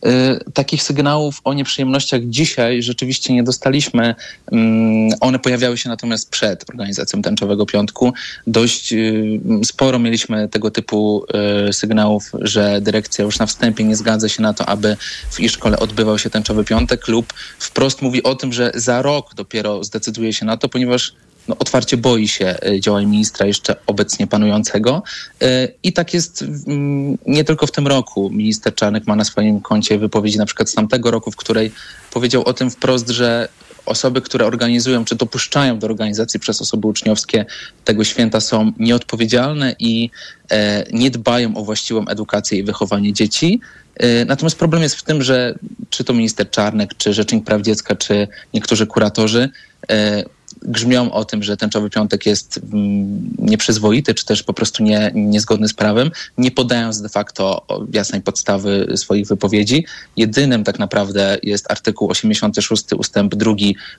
[0.05, 4.15] Y, takich sygnałów o nieprzyjemnościach dzisiaj rzeczywiście nie dostaliśmy.
[4.51, 8.13] Mm, one pojawiały się natomiast przed organizacją Tęczowego Piątku.
[8.47, 11.25] Dość y, sporo mieliśmy tego typu
[11.69, 14.97] y, sygnałów, że dyrekcja już na wstępie nie zgadza się na to, aby
[15.31, 19.33] w ich szkole odbywał się Tęczowy Piątek lub wprost mówi o tym, że za rok
[19.35, 21.13] dopiero zdecyduje się na to, ponieważ
[21.47, 25.03] no, otwarcie boi się y, działań ministra jeszcze obecnie panującego.
[25.43, 28.29] Y, I tak jest mm, nie tylko w tym roku.
[28.29, 31.71] Minister Czarnek ma na swoim koncie wypowiedzi na przykład z tamtego roku, w której
[32.11, 33.49] powiedział o tym wprost, że
[33.85, 37.45] osoby, które organizują czy dopuszczają do organizacji przez osoby uczniowskie
[37.85, 40.09] tego święta są nieodpowiedzialne i
[40.51, 43.61] e, nie dbają o właściwą edukację i wychowanie dzieci.
[43.95, 45.55] E, natomiast problem jest w tym, że
[45.89, 49.49] czy to minister Czarnek, czy Rzecznik Praw Dziecka, czy niektórzy kuratorzy
[49.89, 50.23] e,
[50.61, 55.67] grzmią o tym, że tęczowy piątek jest mm, nieprzyzwoity, czy też po prostu nie, niezgodny
[55.67, 59.85] z prawem, nie podając de facto jasnej podstawy swoich wypowiedzi.
[60.17, 63.53] Jedynym tak naprawdę jest artykuł 86 ustęp 2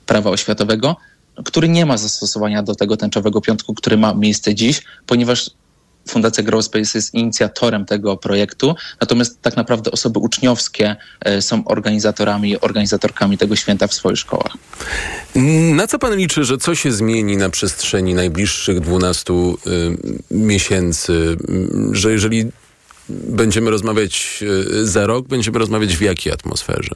[0.05, 0.95] prawa oświatowego,
[1.45, 5.51] który nie ma zastosowania do tego tęczowego piątku, który ma miejsce dziś, ponieważ
[6.07, 13.37] Fundacja Growspace jest inicjatorem tego projektu, natomiast tak naprawdę osoby uczniowskie e, są organizatorami, organizatorkami
[13.37, 14.57] tego święta w swoich szkołach.
[15.73, 19.55] Na co pan liczy, że co się zmieni na przestrzeni najbliższych 12 y,
[20.31, 21.37] miesięcy,
[21.91, 22.51] że jeżeli
[23.09, 24.43] będziemy rozmawiać
[24.77, 26.95] y, za rok, będziemy rozmawiać w jakiej atmosferze?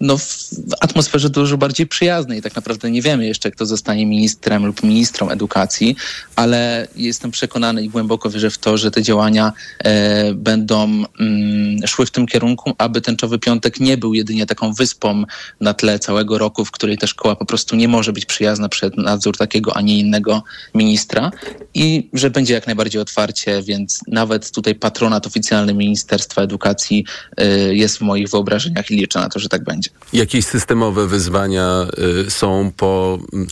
[0.00, 2.42] No, w atmosferze dużo bardziej przyjaznej.
[2.42, 5.96] Tak naprawdę nie wiemy jeszcze, kto zostanie ministrem lub ministrą edukacji,
[6.36, 12.06] ale jestem przekonany i głęboko wierzę w to, że te działania e, będą mm, szły
[12.06, 15.24] w tym kierunku, aby tęczowy piątek nie był jedynie taką wyspą
[15.60, 18.96] na tle całego roku, w której ta szkoła po prostu nie może być przyjazna przed
[18.96, 20.42] nadzór takiego, a nie innego
[20.74, 21.30] ministra
[21.74, 27.04] i że będzie jak najbardziej otwarcie, więc nawet tutaj patronat oficjalny Ministerstwa Edukacji
[27.36, 29.89] e, jest w moich wyobrażeniach i liczę na to, że tak będzie.
[30.12, 31.86] Jakieś systemowe wyzwania
[32.26, 33.46] y, są po, y,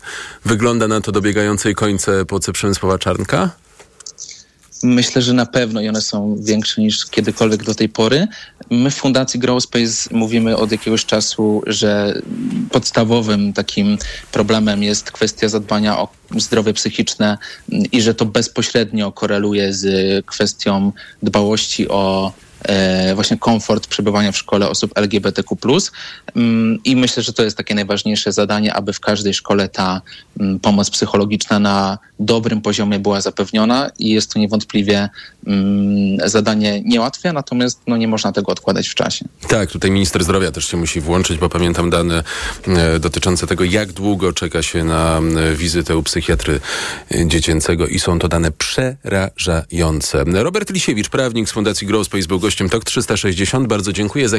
[0.45, 3.51] wygląda na to dobiegającej końce epoce Przemysława Czarnka?
[4.83, 8.27] Myślę, że na pewno i one są większe niż kiedykolwiek do tej pory.
[8.71, 12.23] My w Fundacji Growspace mówimy od jakiegoś czasu, że
[12.71, 13.99] podstawowym takim
[14.33, 17.39] problemem jest kwestia zadbania o zdrowie psychiczne
[17.93, 19.87] i że to bezpośrednio koreluje z
[20.27, 22.33] kwestią dbałości o
[23.15, 25.57] właśnie komfort przebywania w szkole osób LGBTQ+.
[26.37, 30.03] Mm, I myślę, że to jest takie najważniejsze zadanie, aby w każdej szkole ta
[30.41, 35.09] mm, pomoc psychologiczna na dobrym poziomie była zapewniona i jest to niewątpliwie
[36.25, 39.25] zadanie niełatwe, natomiast no, nie można tego odkładać w czasie.
[39.49, 42.23] Tak, tutaj minister zdrowia też się musi włączyć, bo pamiętam dane
[42.67, 45.21] e, dotyczące tego, jak długo czeka się na
[45.55, 46.61] wizytę u psychiatry
[47.15, 50.25] e, dziecięcego i są to dane przerażające.
[50.27, 53.69] Robert Lisiewicz, prawnik z Fundacji Growspace był gościem TOK 360.
[53.69, 54.37] Bardzo dziękuję za